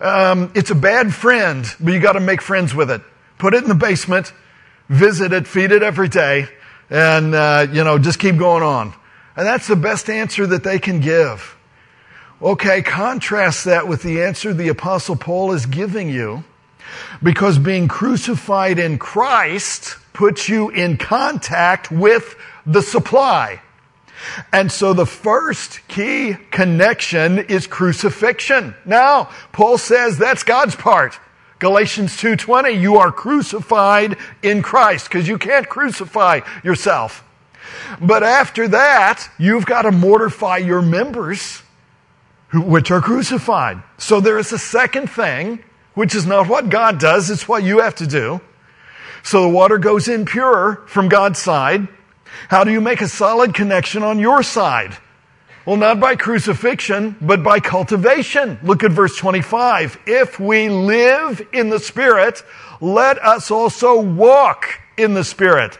Um, 0.00 0.52
it's 0.54 0.70
a 0.70 0.74
bad 0.74 1.14
friend, 1.14 1.64
but 1.78 1.92
you 1.92 2.00
got 2.00 2.12
to 2.12 2.20
make 2.20 2.42
friends 2.42 2.74
with 2.74 2.90
it. 2.90 3.02
Put 3.38 3.54
it 3.54 3.62
in 3.62 3.68
the 3.68 3.74
basement, 3.74 4.32
visit 4.88 5.32
it, 5.32 5.46
feed 5.46 5.72
it 5.72 5.82
every 5.82 6.08
day, 6.08 6.48
and 6.90 7.34
uh, 7.34 7.66
you 7.70 7.84
know 7.84 7.98
just 7.98 8.18
keep 8.18 8.36
going 8.36 8.62
on. 8.62 8.92
And 9.36 9.46
that's 9.46 9.66
the 9.66 9.76
best 9.76 10.10
answer 10.10 10.46
that 10.46 10.64
they 10.64 10.78
can 10.78 11.00
give. 11.00 11.56
Okay, 12.42 12.80
contrast 12.82 13.66
that 13.66 13.86
with 13.86 14.02
the 14.02 14.22
answer 14.22 14.54
the 14.54 14.68
apostle 14.68 15.16
Paul 15.16 15.52
is 15.52 15.66
giving 15.66 16.08
you. 16.08 16.44
Because 17.22 17.58
being 17.58 17.86
crucified 17.86 18.78
in 18.78 18.98
Christ 18.98 19.96
puts 20.12 20.48
you 20.48 20.70
in 20.70 20.96
contact 20.96 21.90
with 21.90 22.36
the 22.66 22.82
supply. 22.82 23.60
And 24.52 24.70
so 24.70 24.92
the 24.92 25.06
first 25.06 25.86
key 25.88 26.36
connection 26.50 27.38
is 27.38 27.66
crucifixion. 27.66 28.74
Now, 28.84 29.30
Paul 29.52 29.78
says 29.78 30.18
that's 30.18 30.42
God's 30.42 30.76
part. 30.76 31.18
Galatians 31.58 32.16
2:20, 32.16 32.72
you 32.72 32.96
are 32.96 33.12
crucified 33.12 34.16
in 34.42 34.62
Christ 34.62 35.08
because 35.08 35.28
you 35.28 35.36
can't 35.36 35.68
crucify 35.68 36.40
yourself. 36.64 37.22
But 38.00 38.22
after 38.22 38.68
that, 38.68 39.28
you've 39.38 39.66
got 39.66 39.82
to 39.82 39.92
mortify 39.92 40.58
your 40.58 40.82
members, 40.82 41.62
which 42.52 42.90
are 42.90 43.00
crucified. 43.00 43.82
So 43.98 44.20
there 44.20 44.38
is 44.38 44.52
a 44.52 44.58
second 44.58 45.08
thing, 45.08 45.62
which 45.94 46.14
is 46.14 46.26
not 46.26 46.48
what 46.48 46.68
God 46.68 46.98
does, 46.98 47.30
it's 47.30 47.48
what 47.48 47.62
you 47.62 47.80
have 47.80 47.94
to 47.96 48.06
do. 48.06 48.40
So 49.22 49.42
the 49.42 49.48
water 49.48 49.78
goes 49.78 50.08
in 50.08 50.24
pure 50.24 50.82
from 50.86 51.08
God's 51.08 51.38
side. 51.38 51.88
How 52.48 52.64
do 52.64 52.70
you 52.70 52.80
make 52.80 53.00
a 53.00 53.08
solid 53.08 53.54
connection 53.54 54.02
on 54.02 54.18
your 54.18 54.42
side? 54.42 54.96
Well, 55.66 55.76
not 55.76 56.00
by 56.00 56.16
crucifixion, 56.16 57.16
but 57.20 57.42
by 57.42 57.60
cultivation. 57.60 58.58
Look 58.62 58.82
at 58.82 58.92
verse 58.92 59.16
25. 59.16 59.98
If 60.06 60.40
we 60.40 60.68
live 60.70 61.46
in 61.52 61.68
the 61.68 61.78
Spirit, 61.78 62.42
let 62.80 63.22
us 63.22 63.50
also 63.50 64.00
walk 64.00 64.80
in 64.96 65.14
the 65.14 65.24
Spirit. 65.24 65.78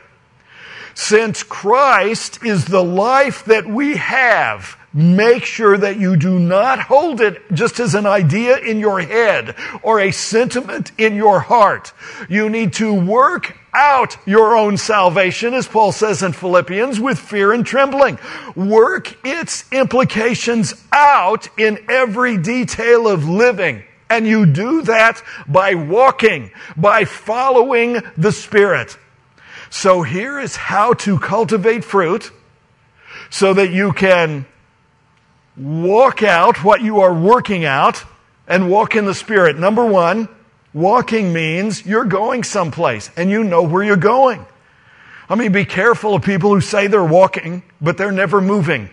Since 0.94 1.42
Christ 1.44 2.44
is 2.44 2.66
the 2.66 2.84
life 2.84 3.46
that 3.46 3.66
we 3.66 3.96
have, 3.96 4.76
make 4.92 5.44
sure 5.44 5.76
that 5.78 5.98
you 5.98 6.16
do 6.16 6.38
not 6.38 6.80
hold 6.80 7.20
it 7.20 7.42
just 7.52 7.78
as 7.78 7.94
an 7.94 8.06
idea 8.06 8.58
in 8.58 8.80
your 8.80 9.00
head 9.00 9.54
or 9.82 10.00
a 10.00 10.10
sentiment 10.10 10.92
in 10.98 11.14
your 11.14 11.40
heart. 11.40 11.92
You 12.28 12.50
need 12.50 12.72
to 12.74 12.92
work 12.92 13.56
out 13.72 14.16
your 14.26 14.56
own 14.56 14.76
salvation, 14.76 15.54
as 15.54 15.68
Paul 15.68 15.92
says 15.92 16.22
in 16.22 16.32
Philippians, 16.32 16.98
with 16.98 17.18
fear 17.18 17.52
and 17.52 17.64
trembling. 17.64 18.18
Work 18.56 19.16
its 19.24 19.70
implications 19.72 20.74
out 20.92 21.48
in 21.58 21.78
every 21.88 22.36
detail 22.36 23.06
of 23.06 23.28
living. 23.28 23.84
And 24.08 24.26
you 24.26 24.44
do 24.44 24.82
that 24.82 25.22
by 25.46 25.74
walking, 25.76 26.50
by 26.76 27.04
following 27.04 28.02
the 28.16 28.32
Spirit. 28.32 28.98
So 29.70 30.02
here 30.02 30.40
is 30.40 30.56
how 30.56 30.94
to 30.94 31.20
cultivate 31.20 31.84
fruit 31.84 32.32
so 33.30 33.54
that 33.54 33.70
you 33.70 33.92
can 33.92 34.46
walk 35.60 36.22
out 36.22 36.64
what 36.64 36.80
you 36.80 37.00
are 37.00 37.12
working 37.12 37.64
out 37.64 38.02
and 38.48 38.70
walk 38.70 38.96
in 38.96 39.04
the 39.04 39.14
Spirit. 39.14 39.58
Number 39.58 39.84
one, 39.84 40.28
walking 40.72 41.32
means 41.32 41.84
you're 41.84 42.06
going 42.06 42.42
someplace 42.42 43.10
and 43.16 43.30
you 43.30 43.44
know 43.44 43.62
where 43.62 43.82
you're 43.82 43.96
going. 43.96 44.46
I 45.28 45.34
mean, 45.34 45.52
be 45.52 45.64
careful 45.64 46.14
of 46.14 46.22
people 46.22 46.50
who 46.52 46.60
say 46.60 46.86
they're 46.86 47.04
walking, 47.04 47.62
but 47.80 47.98
they're 47.98 48.10
never 48.10 48.40
moving. 48.40 48.88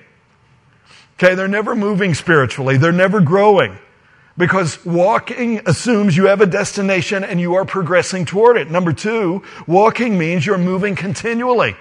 Okay, 1.16 1.34
they're 1.34 1.48
never 1.48 1.76
moving 1.76 2.14
spiritually. 2.14 2.78
They're 2.78 2.92
never 2.92 3.22
growing. 3.22 3.78
Because 4.38 4.86
walking 4.86 5.62
assumes 5.66 6.16
you 6.16 6.28
have 6.28 6.42
a 6.42 6.46
destination 6.46 7.24
and 7.24 7.42
you 7.42 7.56
are 7.56 7.66
progressing 7.66 8.26
toward 8.26 8.58
it. 8.58 8.70
Number 8.70 8.94
two, 8.94 9.42
walking 9.66 10.16
means 10.16 10.46
you're 10.46 10.60
moving 10.60 10.96
continually. 10.96 11.76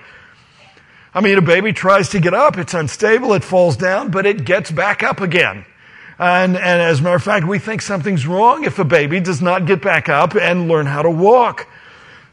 I 1.16 1.22
mean, 1.22 1.38
a 1.38 1.42
baby 1.42 1.72
tries 1.72 2.10
to 2.10 2.20
get 2.20 2.34
up, 2.34 2.58
it's 2.58 2.74
unstable, 2.74 3.32
it 3.32 3.42
falls 3.42 3.78
down, 3.78 4.10
but 4.10 4.26
it 4.26 4.44
gets 4.44 4.70
back 4.70 5.02
up 5.02 5.22
again. 5.22 5.64
And, 6.18 6.58
and 6.58 6.82
as 6.82 7.00
a 7.00 7.02
matter 7.04 7.16
of 7.16 7.22
fact, 7.22 7.46
we 7.46 7.58
think 7.58 7.80
something's 7.80 8.26
wrong 8.26 8.64
if 8.64 8.78
a 8.78 8.84
baby 8.84 9.20
does 9.20 9.40
not 9.40 9.64
get 9.64 9.80
back 9.80 10.10
up 10.10 10.36
and 10.36 10.68
learn 10.68 10.84
how 10.84 11.00
to 11.00 11.08
walk. 11.08 11.68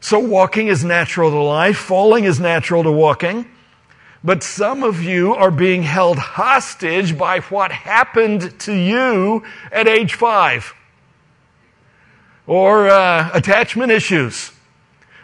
So 0.00 0.18
walking 0.18 0.66
is 0.66 0.84
natural 0.84 1.30
to 1.30 1.38
life, 1.38 1.78
falling 1.78 2.24
is 2.24 2.38
natural 2.38 2.82
to 2.82 2.92
walking. 2.92 3.46
But 4.22 4.42
some 4.42 4.82
of 4.82 5.02
you 5.02 5.32
are 5.32 5.50
being 5.50 5.82
held 5.82 6.18
hostage 6.18 7.16
by 7.16 7.40
what 7.40 7.72
happened 7.72 8.60
to 8.60 8.74
you 8.74 9.44
at 9.72 9.88
age 9.88 10.12
five. 10.12 10.74
Or 12.46 12.90
uh, 12.90 13.30
attachment 13.32 13.92
issues. 13.92 14.52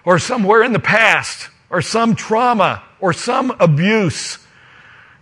Or 0.07 0.18
somewhere 0.18 0.62
in 0.62 0.73
the 0.73 0.81
past. 0.81 1.51
Or 1.68 1.83
some 1.83 2.14
trauma. 2.14 2.85
Or 3.00 3.12
some 3.12 3.54
abuse. 3.58 4.38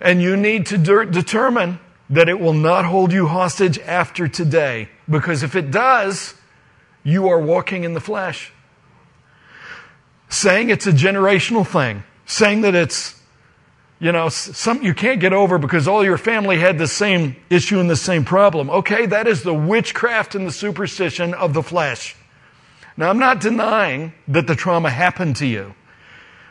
And 0.00 0.22
you 0.22 0.36
need 0.36 0.66
to 0.66 0.78
de- 0.78 1.06
determine 1.06 1.80
that 2.10 2.28
it 2.28 2.40
will 2.40 2.54
not 2.54 2.84
hold 2.84 3.12
you 3.12 3.26
hostage 3.26 3.78
after 3.80 4.28
today. 4.28 4.88
Because 5.08 5.42
if 5.42 5.54
it 5.54 5.70
does, 5.70 6.34
you 7.04 7.28
are 7.28 7.40
walking 7.40 7.84
in 7.84 7.94
the 7.94 8.00
flesh. 8.00 8.52
Saying 10.28 10.70
it's 10.70 10.86
a 10.86 10.92
generational 10.92 11.66
thing. 11.66 12.04
Saying 12.26 12.62
that 12.62 12.74
it's 12.74 13.18
you 14.00 14.12
know, 14.12 14.28
some 14.28 14.82
you 14.82 14.94
can't 14.94 15.20
get 15.20 15.32
over 15.32 15.58
because 15.58 15.88
all 15.88 16.04
your 16.04 16.18
family 16.18 16.58
had 16.58 16.78
the 16.78 16.86
same 16.86 17.34
issue 17.50 17.80
and 17.80 17.90
the 17.90 17.96
same 17.96 18.24
problem. 18.24 18.70
Okay, 18.70 19.06
that 19.06 19.26
is 19.26 19.42
the 19.42 19.54
witchcraft 19.54 20.36
and 20.36 20.46
the 20.46 20.52
superstition 20.52 21.34
of 21.34 21.52
the 21.52 21.64
flesh. 21.64 22.14
Now, 22.96 23.10
I'm 23.10 23.18
not 23.18 23.40
denying 23.40 24.12
that 24.28 24.46
the 24.46 24.54
trauma 24.54 24.90
happened 24.90 25.36
to 25.36 25.46
you, 25.46 25.74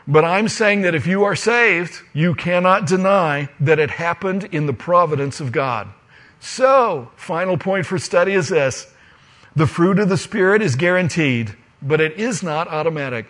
but 0.08 0.24
I'm 0.24 0.48
saying 0.48 0.82
that 0.82 0.94
if 0.94 1.06
you 1.06 1.24
are 1.24 1.36
saved, 1.36 2.00
you 2.14 2.34
cannot 2.34 2.86
deny 2.86 3.50
that 3.60 3.78
it 3.78 3.90
happened 3.90 4.44
in 4.44 4.64
the 4.64 4.72
providence 4.72 5.38
of 5.38 5.52
God. 5.52 5.88
So, 6.40 7.10
final 7.14 7.58
point 7.58 7.84
for 7.84 7.98
study 7.98 8.32
is 8.32 8.48
this 8.48 8.90
the 9.54 9.66
fruit 9.66 9.98
of 9.98 10.08
the 10.08 10.16
Spirit 10.16 10.62
is 10.62 10.76
guaranteed, 10.76 11.54
but 11.82 12.00
it 12.00 12.14
is 12.14 12.42
not 12.42 12.68
automatic. 12.68 13.26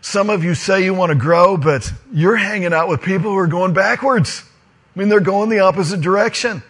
Some 0.00 0.30
of 0.30 0.44
you 0.44 0.54
say 0.54 0.84
you 0.84 0.94
want 0.94 1.10
to 1.10 1.18
grow, 1.18 1.56
but 1.56 1.92
you're 2.12 2.36
hanging 2.36 2.72
out 2.72 2.88
with 2.88 3.02
people 3.02 3.32
who 3.32 3.38
are 3.38 3.46
going 3.48 3.72
backwards. 3.72 4.44
I 4.94 4.98
mean, 4.98 5.08
they're 5.08 5.20
going 5.20 5.48
the 5.48 5.60
opposite 5.60 6.00
direction. 6.00 6.62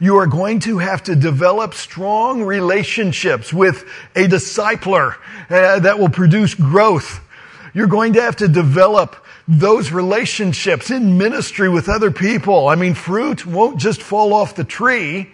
You 0.00 0.16
are 0.16 0.26
going 0.26 0.60
to 0.60 0.78
have 0.78 1.04
to 1.04 1.14
develop 1.14 1.74
strong 1.74 2.42
relationships 2.42 3.52
with 3.52 3.84
a 4.16 4.26
discipler 4.26 5.16
uh, 5.50 5.80
that 5.80 5.98
will 5.98 6.08
produce 6.08 6.54
growth. 6.54 7.20
You're 7.72 7.86
going 7.86 8.14
to 8.14 8.22
have 8.22 8.36
to 8.36 8.48
develop 8.48 9.16
those 9.46 9.92
relationships 9.92 10.90
in 10.90 11.18
ministry 11.18 11.68
with 11.68 11.88
other 11.88 12.10
people. 12.10 12.68
I 12.68 12.74
mean, 12.74 12.94
fruit 12.94 13.46
won't 13.46 13.78
just 13.78 14.02
fall 14.02 14.32
off 14.32 14.54
the 14.54 14.64
tree 14.64 15.30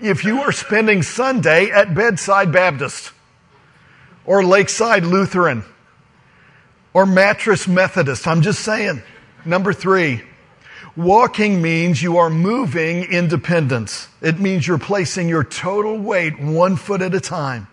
if 0.00 0.24
you 0.24 0.40
are 0.42 0.52
spending 0.52 1.02
Sunday 1.02 1.70
at 1.70 1.94
Bedside 1.94 2.52
Baptist 2.52 3.12
or 4.24 4.44
Lakeside 4.44 5.04
Lutheran 5.04 5.64
or 6.92 7.06
mattress 7.06 7.66
Methodist. 7.68 8.26
I'm 8.26 8.42
just 8.42 8.60
saying. 8.60 9.02
Number 9.44 9.72
three, 9.72 10.22
walking 10.96 11.62
means 11.62 12.02
you 12.02 12.18
are 12.18 12.30
moving 12.30 13.04
independence. 13.04 14.08
It 14.20 14.38
means 14.38 14.66
you're 14.66 14.78
placing 14.78 15.28
your 15.28 15.44
total 15.44 15.98
weight 15.98 16.40
one 16.40 16.76
foot 16.76 17.02
at 17.02 17.14
a 17.14 17.20
time. 17.20 17.66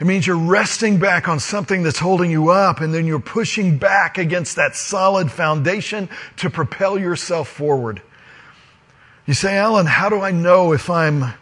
It 0.00 0.06
means 0.06 0.26
you're 0.26 0.38
resting 0.38 0.98
back 0.98 1.28
on 1.28 1.40
something 1.40 1.82
that's 1.82 1.98
holding 1.98 2.30
you 2.30 2.48
up 2.48 2.80
and 2.80 2.94
then 2.94 3.06
you're 3.06 3.20
pushing 3.20 3.76
back 3.76 4.16
against 4.16 4.56
that 4.56 4.74
solid 4.74 5.30
foundation 5.30 6.08
to 6.38 6.48
propel 6.48 6.98
yourself 6.98 7.48
forward. 7.48 8.00
You 9.26 9.34
say, 9.34 9.58
Alan, 9.58 9.84
how 9.84 10.08
do 10.08 10.22
I 10.22 10.30
know 10.30 10.72
if 10.72 10.88
I'm 10.88 11.34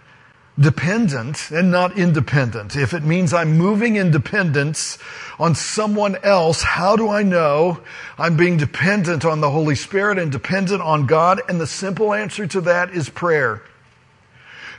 dependent 0.58 1.52
and 1.52 1.70
not 1.70 1.96
independent? 1.96 2.74
If 2.74 2.94
it 2.94 3.04
means 3.04 3.32
I'm 3.32 3.56
moving 3.56 3.94
in 3.94 4.10
dependence 4.10 4.98
on 5.38 5.54
someone 5.54 6.16
else, 6.24 6.62
how 6.64 6.96
do 6.96 7.08
I 7.08 7.22
know 7.22 7.80
I'm 8.18 8.36
being 8.36 8.56
dependent 8.56 9.24
on 9.24 9.40
the 9.40 9.50
Holy 9.50 9.76
Spirit 9.76 10.18
and 10.18 10.32
dependent 10.32 10.82
on 10.82 11.06
God? 11.06 11.40
And 11.48 11.60
the 11.60 11.66
simple 11.68 12.12
answer 12.12 12.44
to 12.48 12.60
that 12.62 12.90
is 12.90 13.08
prayer. 13.08 13.62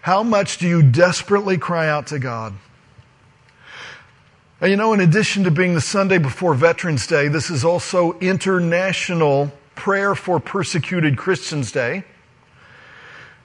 How 0.02 0.22
much 0.22 0.58
do 0.58 0.68
you 0.68 0.82
desperately 0.84 1.58
cry 1.58 1.88
out 1.88 2.08
to 2.08 2.20
God? 2.20 2.56
And 4.62 4.70
you 4.72 4.76
know, 4.76 4.92
in 4.92 5.00
addition 5.00 5.46
to 5.46 5.52
being 5.52 5.74
the 5.74 5.80
Sunday 5.80 6.18
before 6.18 6.54
Veterans 6.54 7.08
Day, 7.08 7.30
this 7.30 7.50
is 7.50 7.64
also 7.64 8.20
International 8.20 9.54
Prayer 9.76 10.16
for 10.16 10.42
Persecuted 10.42 11.18
Christians 11.18 11.72
Day. 11.72 12.04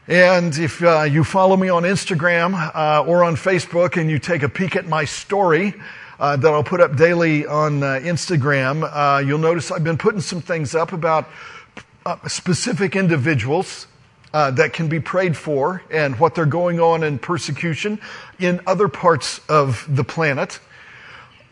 And 0.09 0.59
if 0.59 0.83
uh, 0.83 1.03
you 1.03 1.23
follow 1.23 1.57
me 1.57 1.69
on 1.69 1.85
Instagram 1.85 2.55
uh, 2.75 3.05
or 3.05 3.23
on 3.23 3.37
Facebook 3.37 3.97
and 3.97 4.11
you 4.11 4.19
take 4.19 4.43
a 4.43 4.49
peek 4.49 4.75
at 4.75 4.89
my 4.89 5.05
story 5.05 5.75
uh, 6.19 6.35
that 6.35 6.53
I'll 6.53 6.65
put 6.65 6.81
up 6.81 6.97
daily 6.97 7.47
on 7.47 7.85
uh, 7.85 8.01
Instagram, 8.03 8.83
uh, 8.83 9.21
you'll 9.21 9.39
notice 9.39 9.71
I've 9.71 9.85
been 9.85 9.99
putting 9.99 10.21
some 10.21 10.41
things 10.41 10.75
up 10.75 10.93
about 10.93 11.29
uh, 12.05 12.17
specific 12.27 12.97
individuals 12.97 13.87
that 14.33 14.73
can 14.73 14.89
be 14.89 14.99
prayed 14.99 15.37
for 15.37 15.81
and 15.93 16.19
what 16.19 16.35
they're 16.35 16.45
going 16.45 16.81
on 16.81 17.05
in 17.05 17.21
persecution 17.21 18.01
in 18.41 18.61
other 18.67 18.89
parts 18.89 19.41
of 19.49 19.87
the 19.89 20.03
planet 20.03 20.59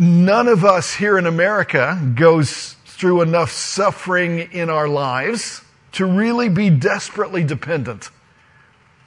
none 0.03 0.49
of 0.49 0.65
us 0.65 0.93
here 0.93 1.17
in 1.17 1.27
America 1.27 2.13
goes 2.17 2.75
through 2.87 3.23
enough 3.23 3.53
suffering 3.53 4.41
in 4.53 4.69
our 4.69 4.89
lives 4.89 5.63
to 5.93 6.05
really 6.05 6.49
be 6.49 6.71
desperately 6.71 7.45
dependent 7.45 8.11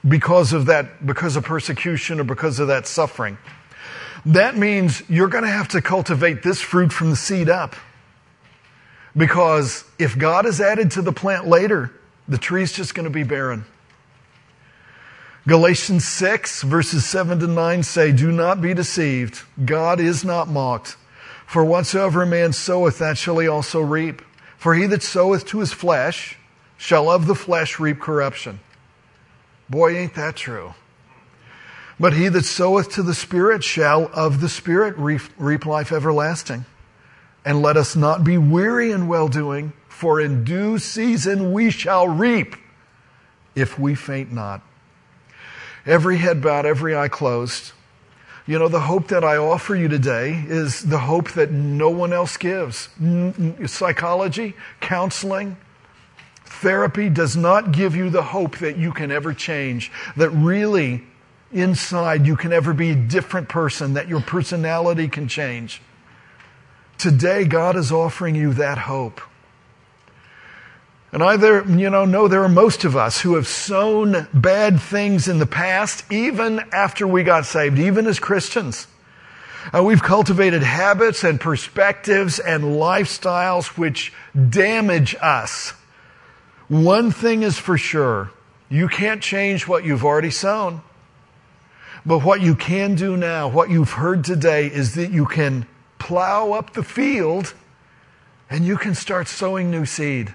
because 0.08 0.54
of 0.54 0.66
that, 0.66 1.04
because 1.06 1.36
of 1.36 1.44
persecution 1.44 2.18
or 2.18 2.24
because 2.24 2.60
of 2.60 2.68
that 2.68 2.86
suffering. 2.86 3.36
That 4.24 4.56
means 4.56 5.02
you're 5.08 5.28
going 5.28 5.44
to 5.44 5.50
have 5.50 5.68
to 5.68 5.82
cultivate 5.82 6.42
this 6.42 6.62
fruit 6.62 6.92
from 6.92 7.10
the 7.10 7.16
seed 7.16 7.50
up. 7.50 7.76
Because 9.14 9.84
if 9.98 10.18
God 10.18 10.46
is 10.46 10.60
added 10.60 10.92
to 10.92 11.02
the 11.02 11.12
plant 11.12 11.46
later, 11.46 11.92
the 12.26 12.38
tree's 12.38 12.72
just 12.72 12.94
going 12.94 13.04
to 13.04 13.10
be 13.10 13.22
barren. 13.22 13.66
Galatians 15.46 16.04
6 16.04 16.62
verses 16.62 17.06
7 17.06 17.38
to 17.38 17.46
9 17.46 17.84
say, 17.84 18.10
Do 18.10 18.32
not 18.32 18.60
be 18.60 18.74
deceived. 18.74 19.42
God 19.64 20.00
is 20.00 20.24
not 20.24 20.48
mocked. 20.48 20.96
For 21.46 21.64
whatsoever 21.64 22.22
a 22.22 22.26
man 22.26 22.52
soweth, 22.52 22.98
that 22.98 23.16
shall 23.16 23.38
he 23.38 23.46
also 23.46 23.80
reap. 23.80 24.22
For 24.58 24.74
he 24.74 24.86
that 24.86 25.04
soweth 25.04 25.46
to 25.46 25.60
his 25.60 25.72
flesh 25.72 26.36
shall 26.76 27.08
of 27.08 27.28
the 27.28 27.36
flesh 27.36 27.78
reap 27.78 28.00
corruption. 28.00 28.58
Boy, 29.70 29.96
ain't 29.96 30.14
that 30.14 30.34
true. 30.34 30.74
But 32.00 32.14
he 32.14 32.26
that 32.28 32.44
soweth 32.44 32.90
to 32.94 33.04
the 33.04 33.14
Spirit 33.14 33.62
shall 33.62 34.10
of 34.12 34.40
the 34.40 34.48
Spirit 34.48 34.98
reap, 34.98 35.22
reap 35.38 35.64
life 35.64 35.92
everlasting. 35.92 36.64
And 37.44 37.62
let 37.62 37.76
us 37.76 37.94
not 37.94 38.24
be 38.24 38.36
weary 38.36 38.90
in 38.90 39.06
well 39.06 39.28
doing, 39.28 39.72
for 39.88 40.20
in 40.20 40.42
due 40.42 40.80
season 40.80 41.52
we 41.52 41.70
shall 41.70 42.08
reap 42.08 42.56
if 43.54 43.78
we 43.78 43.94
faint 43.94 44.32
not 44.32 44.60
every 45.86 46.18
head 46.18 46.42
bowed, 46.42 46.66
every 46.66 46.96
eye 46.96 47.08
closed. 47.08 47.72
You 48.46 48.58
know, 48.58 48.68
the 48.68 48.80
hope 48.80 49.08
that 49.08 49.24
I 49.24 49.38
offer 49.38 49.74
you 49.74 49.88
today 49.88 50.44
is 50.46 50.82
the 50.82 50.98
hope 50.98 51.32
that 51.32 51.50
no 51.50 51.90
one 51.90 52.12
else 52.12 52.36
gives. 52.36 52.88
Psychology, 53.66 54.54
counseling, 54.80 55.56
therapy 56.44 57.08
does 57.08 57.36
not 57.36 57.72
give 57.72 57.96
you 57.96 58.08
the 58.08 58.22
hope 58.22 58.58
that 58.58 58.76
you 58.76 58.92
can 58.92 59.10
ever 59.10 59.34
change, 59.34 59.90
that 60.16 60.30
really 60.30 61.02
inside 61.52 62.26
you 62.26 62.36
can 62.36 62.52
ever 62.52 62.72
be 62.72 62.90
a 62.90 62.94
different 62.94 63.48
person, 63.48 63.94
that 63.94 64.08
your 64.08 64.20
personality 64.20 65.08
can 65.08 65.26
change. 65.26 65.82
Today, 66.98 67.44
God 67.44 67.76
is 67.76 67.90
offering 67.90 68.34
you 68.34 68.54
that 68.54 68.78
hope. 68.78 69.20
And 71.12 71.22
I 71.22 71.36
there, 71.36 71.66
you 71.68 71.88
know, 71.88 72.04
know 72.04 72.28
there 72.28 72.42
are 72.42 72.48
most 72.48 72.84
of 72.84 72.96
us 72.96 73.20
who 73.20 73.36
have 73.36 73.46
sown 73.46 74.28
bad 74.34 74.80
things 74.80 75.28
in 75.28 75.38
the 75.38 75.46
past, 75.46 76.04
even 76.12 76.60
after 76.72 77.06
we 77.06 77.22
got 77.22 77.46
saved, 77.46 77.78
even 77.78 78.06
as 78.06 78.18
Christians. 78.18 78.86
Uh, 79.74 79.82
we've 79.82 80.02
cultivated 80.02 80.62
habits 80.62 81.24
and 81.24 81.40
perspectives 81.40 82.38
and 82.38 82.62
lifestyles 82.62 83.78
which 83.78 84.12
damage 84.50 85.16
us. 85.20 85.72
One 86.68 87.10
thing 87.10 87.42
is 87.42 87.58
for 87.58 87.78
sure. 87.78 88.30
You 88.68 88.88
can't 88.88 89.22
change 89.22 89.66
what 89.66 89.84
you've 89.84 90.04
already 90.04 90.30
sown. 90.30 90.82
But 92.04 92.20
what 92.20 92.40
you 92.40 92.54
can 92.54 92.94
do 92.94 93.16
now, 93.16 93.48
what 93.48 93.70
you've 93.70 93.92
heard 93.92 94.24
today, 94.24 94.66
is 94.66 94.94
that 94.94 95.10
you 95.10 95.26
can 95.26 95.66
plow 95.98 96.52
up 96.52 96.72
the 96.72 96.84
field 96.84 97.54
and 98.48 98.64
you 98.64 98.76
can 98.76 98.94
start 98.94 99.26
sowing 99.26 99.70
new 99.70 99.86
seed. 99.86 100.34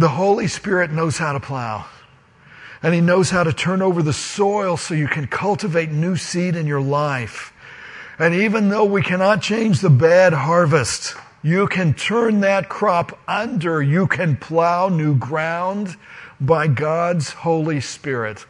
The 0.00 0.08
Holy 0.08 0.46
Spirit 0.46 0.90
knows 0.90 1.18
how 1.18 1.34
to 1.34 1.40
plow. 1.40 1.84
And 2.82 2.94
He 2.94 3.02
knows 3.02 3.28
how 3.28 3.44
to 3.44 3.52
turn 3.52 3.82
over 3.82 4.02
the 4.02 4.14
soil 4.14 4.78
so 4.78 4.94
you 4.94 5.06
can 5.06 5.26
cultivate 5.26 5.90
new 5.90 6.16
seed 6.16 6.56
in 6.56 6.66
your 6.66 6.80
life. 6.80 7.52
And 8.18 8.34
even 8.34 8.70
though 8.70 8.86
we 8.86 9.02
cannot 9.02 9.42
change 9.42 9.80
the 9.80 9.90
bad 9.90 10.32
harvest, 10.32 11.16
you 11.42 11.66
can 11.66 11.92
turn 11.92 12.40
that 12.40 12.70
crop 12.70 13.18
under. 13.28 13.82
You 13.82 14.06
can 14.06 14.38
plow 14.38 14.88
new 14.88 15.14
ground 15.14 15.96
by 16.40 16.66
God's 16.66 17.32
Holy 17.32 17.82
Spirit. 17.82 18.46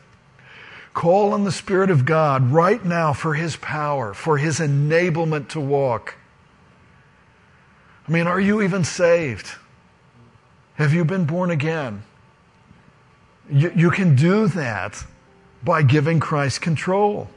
Call 0.94 1.32
on 1.32 1.42
the 1.42 1.50
Spirit 1.50 1.90
of 1.90 2.04
God 2.04 2.52
right 2.52 2.84
now 2.84 3.12
for 3.12 3.34
His 3.34 3.56
power, 3.56 4.14
for 4.14 4.38
His 4.38 4.60
enablement 4.60 5.48
to 5.48 5.60
walk. 5.60 6.14
I 8.06 8.12
mean, 8.12 8.28
are 8.28 8.40
you 8.40 8.62
even 8.62 8.84
saved? 8.84 9.50
Have 10.80 10.94
you 10.94 11.04
been 11.04 11.26
born 11.26 11.50
again? 11.50 12.04
You, 13.50 13.70
you 13.76 13.90
can 13.90 14.16
do 14.16 14.48
that 14.48 15.04
by 15.62 15.82
giving 15.82 16.20
Christ 16.20 16.62
control. 16.62 17.28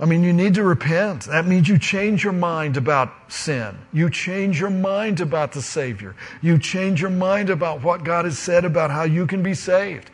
I 0.00 0.06
mean, 0.06 0.24
you 0.24 0.32
need 0.32 0.54
to 0.54 0.62
repent. 0.62 1.24
That 1.24 1.46
means 1.46 1.68
you 1.68 1.78
change 1.78 2.24
your 2.24 2.32
mind 2.32 2.78
about 2.78 3.12
sin. 3.30 3.76
You 3.92 4.08
change 4.08 4.58
your 4.58 4.70
mind 4.70 5.20
about 5.20 5.52
the 5.52 5.60
Savior. 5.60 6.16
You 6.40 6.58
change 6.58 7.02
your 7.02 7.10
mind 7.10 7.50
about 7.50 7.82
what 7.82 8.02
God 8.02 8.24
has 8.24 8.38
said 8.38 8.64
about 8.64 8.90
how 8.90 9.02
you 9.02 9.26
can 9.26 9.42
be 9.42 9.52
saved. 9.52 10.08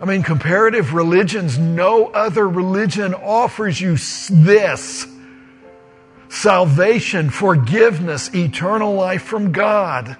I 0.00 0.06
mean, 0.06 0.22
comparative 0.22 0.94
religions, 0.94 1.58
no 1.58 2.06
other 2.06 2.48
religion 2.48 3.12
offers 3.12 3.78
you 3.78 3.98
this 4.30 5.06
salvation, 6.30 7.28
forgiveness, 7.28 8.34
eternal 8.34 8.94
life 8.94 9.24
from 9.24 9.52
God 9.52 10.16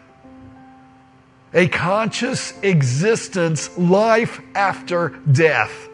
a 1.54 1.68
conscious 1.68 2.52
existence, 2.62 3.76
life 3.78 4.40
after 4.54 5.18
death. 5.30 5.88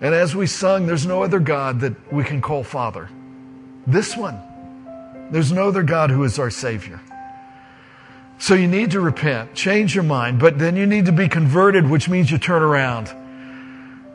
And 0.00 0.14
as 0.14 0.34
we 0.34 0.46
sung, 0.46 0.86
there's 0.86 1.06
no 1.06 1.22
other 1.22 1.38
God 1.38 1.80
that 1.80 2.12
we 2.12 2.24
can 2.24 2.42
call 2.42 2.64
Father. 2.64 3.08
This 3.86 4.16
one. 4.16 4.38
There's 5.30 5.52
no 5.52 5.68
other 5.68 5.82
God 5.82 6.10
who 6.10 6.24
is 6.24 6.38
our 6.38 6.50
Savior. 6.50 7.00
So 8.38 8.54
you 8.54 8.66
need 8.66 8.90
to 8.90 9.00
repent, 9.00 9.54
change 9.54 9.94
your 9.94 10.04
mind, 10.04 10.38
but 10.38 10.58
then 10.58 10.76
you 10.76 10.86
need 10.86 11.06
to 11.06 11.12
be 11.12 11.28
converted, 11.28 11.88
which 11.88 12.08
means 12.08 12.30
you 12.30 12.38
turn 12.38 12.62
around 12.62 13.08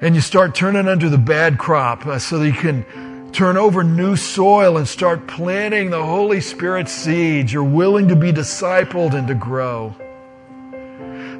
and 0.01 0.15
you 0.15 0.21
start 0.21 0.53
turning 0.53 0.87
under 0.87 1.09
the 1.09 1.17
bad 1.17 1.57
crop 1.57 2.05
uh, 2.05 2.19
so 2.19 2.39
that 2.39 2.45
you 2.45 2.53
can 2.53 2.85
turn 3.31 3.57
over 3.57 3.83
new 3.83 4.15
soil 4.15 4.77
and 4.77 4.87
start 4.87 5.27
planting 5.27 5.89
the 5.89 6.03
Holy 6.03 6.41
Spirit 6.41 6.89
seeds. 6.89 7.53
You're 7.53 7.63
willing 7.63 8.07
to 8.07 8.15
be 8.15 8.31
discipled 8.31 9.13
and 9.13 9.27
to 9.27 9.35
grow. 9.35 9.95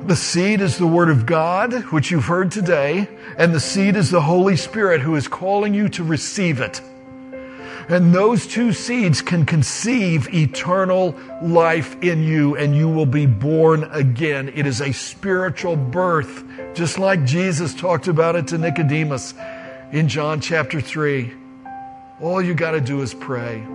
The 0.06 0.16
seed 0.16 0.62
is 0.62 0.78
the 0.78 0.88
Word 0.88 1.10
of 1.10 1.26
God, 1.26 1.74
which 1.92 2.10
you've 2.10 2.26
heard 2.26 2.52
today, 2.52 3.08
and 3.38 3.54
the 3.54 3.60
seed 3.60 3.96
is 3.96 4.10
the 4.10 4.22
Holy 4.22 4.56
Spirit 4.56 5.02
who 5.02 5.16
is 5.16 5.28
calling 5.28 5.74
you 5.74 5.90
to 5.90 6.04
receive 6.04 6.62
it. 6.62 6.82
And 7.90 8.14
those 8.14 8.48
two 8.48 8.72
seeds 8.72 9.22
can 9.22 9.46
conceive 9.46 10.34
eternal 10.34 11.16
life 11.42 12.02
in 12.04 12.24
you, 12.24 12.56
and 12.56 12.76
you 12.76 12.88
will 12.88 13.06
be 13.06 13.26
born 13.26 13.84
again. 13.92 14.50
It 14.56 14.66
is 14.66 14.80
a 14.80 14.92
spiritual 14.94 15.76
birth, 15.76 16.44
just 16.76 17.00
like 17.00 17.26
Jesus 17.26 17.74
talked 17.74 18.08
about 18.08 18.36
it 18.36 18.48
to 18.48 18.58
Nicodemus 18.58 19.34
in 19.92 20.08
John 20.08 20.40
chapter 20.40 20.80
3. 20.80 21.34
All 22.22 22.41
you 22.41 22.53
got 22.53 22.72
to 22.72 22.82
do 22.82 23.01
is 23.01 23.13
pray. 23.13 23.65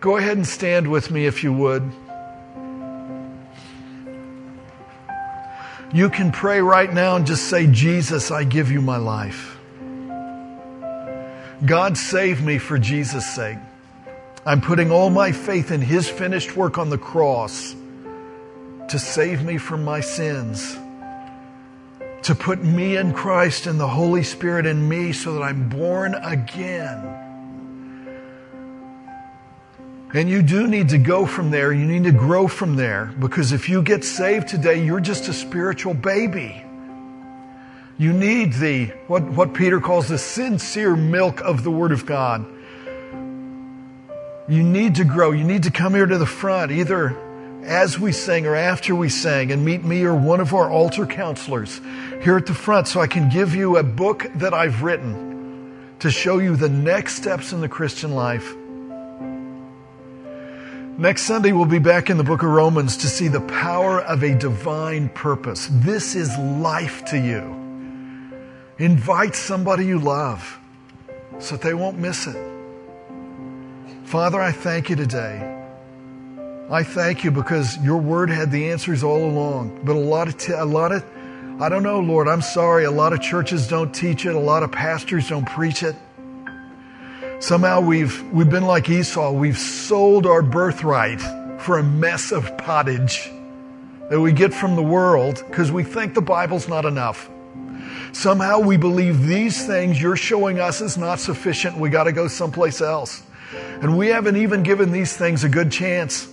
Go 0.00 0.16
ahead 0.16 0.36
and 0.36 0.46
stand 0.46 0.90
with 0.90 1.10
me 1.10 1.26
if 1.26 1.42
you 1.42 1.52
would. 1.52 1.90
You 5.92 6.10
can 6.10 6.32
pray 6.32 6.60
right 6.60 6.92
now 6.92 7.16
and 7.16 7.26
just 7.26 7.48
say, 7.48 7.66
Jesus, 7.66 8.30
I 8.30 8.44
give 8.44 8.70
you 8.70 8.82
my 8.82 8.98
life. 8.98 9.58
God 11.64 11.96
save 11.96 12.42
me 12.42 12.58
for 12.58 12.78
Jesus' 12.78 13.26
sake. 13.34 13.58
I'm 14.44 14.60
putting 14.60 14.90
all 14.90 15.10
my 15.10 15.32
faith 15.32 15.70
in 15.70 15.80
His 15.80 16.08
finished 16.08 16.56
work 16.56 16.78
on 16.78 16.90
the 16.90 16.98
cross. 16.98 17.74
to 18.88 18.98
save 18.98 19.42
me 19.42 19.58
from 19.58 19.84
my 19.84 20.00
sins, 20.00 20.78
to 22.22 22.34
put 22.34 22.62
me 22.62 22.96
in 22.96 23.12
Christ 23.12 23.66
and 23.66 23.80
the 23.80 23.88
Holy 23.88 24.22
Spirit 24.22 24.66
in 24.66 24.88
me 24.88 25.12
so 25.12 25.34
that 25.34 25.42
I'm 25.42 25.68
born 25.68 26.14
again. 26.14 27.25
And 30.14 30.30
you 30.30 30.40
do 30.42 30.66
need 30.66 30.90
to 30.90 30.98
go 30.98 31.26
from 31.26 31.50
there. 31.50 31.72
You 31.72 31.84
need 31.84 32.04
to 32.04 32.12
grow 32.12 32.46
from 32.46 32.76
there 32.76 33.12
because 33.18 33.52
if 33.52 33.68
you 33.68 33.82
get 33.82 34.04
saved 34.04 34.48
today, 34.48 34.84
you're 34.84 35.00
just 35.00 35.28
a 35.28 35.32
spiritual 35.32 35.94
baby. 35.94 36.62
You 37.98 38.12
need 38.12 38.52
the, 38.52 38.86
what, 39.08 39.24
what 39.24 39.54
Peter 39.54 39.80
calls 39.80 40.08
the 40.08 40.18
sincere 40.18 40.94
milk 40.94 41.40
of 41.40 41.64
the 41.64 41.70
Word 41.70 41.92
of 41.92 42.06
God. 42.06 42.44
You 44.48 44.62
need 44.62 44.96
to 44.96 45.04
grow. 45.04 45.32
You 45.32 45.44
need 45.44 45.64
to 45.64 45.70
come 45.70 45.94
here 45.94 46.06
to 46.06 46.18
the 46.18 46.26
front, 46.26 46.70
either 46.70 47.16
as 47.64 47.98
we 47.98 48.12
sing 48.12 48.46
or 48.46 48.54
after 48.54 48.94
we 48.94 49.08
sing, 49.08 49.50
and 49.50 49.64
meet 49.64 49.82
me 49.82 50.04
or 50.04 50.14
one 50.14 50.40
of 50.40 50.54
our 50.54 50.70
altar 50.70 51.04
counselors 51.04 51.80
here 52.22 52.36
at 52.36 52.46
the 52.46 52.54
front 52.54 52.86
so 52.86 53.00
I 53.00 53.08
can 53.08 53.28
give 53.28 53.54
you 53.54 53.78
a 53.78 53.82
book 53.82 54.26
that 54.36 54.54
I've 54.54 54.82
written 54.82 55.96
to 55.98 56.10
show 56.10 56.38
you 56.38 56.54
the 56.54 56.68
next 56.68 57.16
steps 57.16 57.52
in 57.52 57.60
the 57.60 57.68
Christian 57.68 58.12
life. 58.12 58.54
Next 60.98 61.24
Sunday, 61.24 61.52
we'll 61.52 61.66
be 61.66 61.78
back 61.78 62.08
in 62.08 62.16
the 62.16 62.24
book 62.24 62.42
of 62.42 62.48
Romans 62.48 62.96
to 62.98 63.06
see 63.06 63.28
the 63.28 63.42
power 63.42 64.00
of 64.00 64.22
a 64.22 64.34
divine 64.34 65.10
purpose. 65.10 65.68
This 65.70 66.14
is 66.14 66.38
life 66.38 67.04
to 67.06 67.18
you. 67.18 67.42
Invite 68.78 69.34
somebody 69.34 69.84
you 69.84 69.98
love 69.98 70.58
so 71.38 71.56
that 71.56 71.62
they 71.62 71.74
won't 71.74 71.98
miss 71.98 72.26
it. 72.26 72.36
Father, 74.04 74.40
I 74.40 74.52
thank 74.52 74.88
you 74.88 74.96
today. 74.96 75.66
I 76.70 76.82
thank 76.82 77.24
you 77.24 77.30
because 77.30 77.76
your 77.84 77.98
word 77.98 78.30
had 78.30 78.50
the 78.50 78.70
answers 78.70 79.04
all 79.04 79.22
along. 79.22 79.82
But 79.84 79.96
a 79.96 79.98
lot 79.98 80.28
of, 80.28 80.38
t- 80.38 80.54
a 80.54 80.64
lot 80.64 80.92
of, 80.92 81.04
I 81.60 81.68
don't 81.68 81.82
know, 81.82 82.00
Lord, 82.00 82.26
I'm 82.26 82.40
sorry. 82.40 82.84
A 82.84 82.90
lot 82.90 83.12
of 83.12 83.20
churches 83.20 83.68
don't 83.68 83.94
teach 83.94 84.24
it. 84.24 84.34
A 84.34 84.40
lot 84.40 84.62
of 84.62 84.72
pastors 84.72 85.28
don't 85.28 85.46
preach 85.46 85.82
it. 85.82 85.94
Somehow 87.38 87.80
we've, 87.80 88.22
we've 88.32 88.48
been 88.48 88.66
like 88.66 88.88
Esau. 88.88 89.30
We've 89.30 89.58
sold 89.58 90.26
our 90.26 90.40
birthright 90.40 91.20
for 91.60 91.78
a 91.78 91.82
mess 91.82 92.32
of 92.32 92.56
pottage 92.56 93.30
that 94.08 94.18
we 94.20 94.32
get 94.32 94.54
from 94.54 94.74
the 94.74 94.82
world 94.82 95.44
because 95.46 95.70
we 95.70 95.84
think 95.84 96.14
the 96.14 96.22
Bible's 96.22 96.66
not 96.66 96.86
enough. 96.86 97.28
Somehow 98.12 98.60
we 98.60 98.78
believe 98.78 99.26
these 99.26 99.66
things 99.66 100.00
you're 100.00 100.16
showing 100.16 100.58
us 100.58 100.80
is 100.80 100.96
not 100.96 101.20
sufficient. 101.20 101.76
We 101.76 101.90
got 101.90 102.04
to 102.04 102.12
go 102.12 102.26
someplace 102.26 102.80
else. 102.80 103.22
And 103.52 103.98
we 103.98 104.08
haven't 104.08 104.36
even 104.36 104.62
given 104.62 104.90
these 104.90 105.14
things 105.14 105.44
a 105.44 105.48
good 105.48 105.70
chance. 105.70 106.32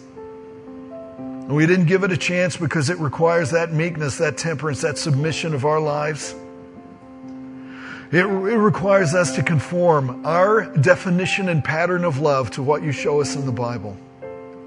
We 1.49 1.65
didn't 1.65 1.87
give 1.87 2.05
it 2.05 2.11
a 2.13 2.17
chance 2.17 2.55
because 2.55 2.89
it 2.89 2.97
requires 2.99 3.51
that 3.51 3.73
meekness, 3.73 4.17
that 4.19 4.37
temperance, 4.37 4.81
that 4.81 4.97
submission 4.97 5.53
of 5.53 5.65
our 5.65 5.81
lives. 5.81 6.33
It, 8.13 8.25
it 8.25 8.27
requires 8.27 9.15
us 9.15 9.33
to 9.37 9.41
conform 9.41 10.23
our 10.23 10.65
definition 10.77 11.49
and 11.49 11.63
pattern 11.63 12.03
of 12.03 12.19
love 12.19 12.51
to 12.51 12.61
what 12.61 12.83
you 12.83 12.91
show 12.91 13.21
us 13.21 13.35
in 13.35 13.47
the 13.47 13.51
Bible. 13.51 13.97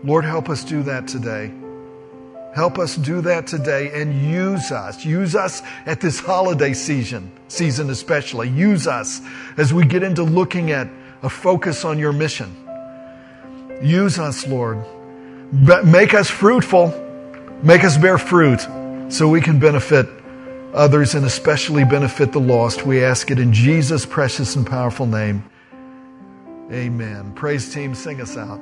Lord, 0.03 0.25
help 0.25 0.49
us 0.49 0.65
do 0.65 0.83
that 0.83 1.07
today. 1.07 1.53
Help 2.57 2.81
us 2.81 2.97
do 2.97 3.21
that 3.21 3.47
today 3.47 3.93
and 3.95 4.21
use 4.21 4.73
us. 4.73 5.05
Use 5.05 5.37
us 5.37 5.63
at 5.85 6.01
this 6.01 6.19
holiday 6.19 6.73
season, 6.73 7.31
season 7.47 7.89
especially. 7.91 8.49
Use 8.49 8.89
us 8.89 9.21
as 9.57 9.73
we 9.73 9.85
get 9.85 10.03
into 10.03 10.25
looking 10.25 10.73
at 10.73 10.89
a 11.23 11.31
focus 11.31 11.85
on 11.85 12.01
your 12.01 12.13
mission. 12.13 12.53
Use 13.81 14.19
us, 14.19 14.45
Lord. 14.49 14.85
Make 15.85 16.15
us 16.15 16.29
fruitful. 16.29 16.89
Make 17.63 17.85
us 17.85 17.97
bear 17.97 18.19
fruit 18.19 18.67
so 19.09 19.29
we 19.29 19.41
can 19.41 19.61
benefit 19.61 20.09
others 20.77 21.15
and 21.15 21.25
especially 21.25 21.85
benefit 21.85 22.33
the 22.33 22.41
lost. 22.41 22.87
We 22.87 23.03
ask 23.03 23.31
it 23.31 23.39
in 23.39 23.53
Jesus' 23.53 24.07
precious 24.07 24.55
and 24.55 24.67
powerful 24.67 25.07
name. 25.07 25.49
Amen. 26.71 27.33
Praise 27.35 27.73
team, 27.73 27.95
sing 27.95 28.21
us 28.21 28.37
out. 28.37 28.61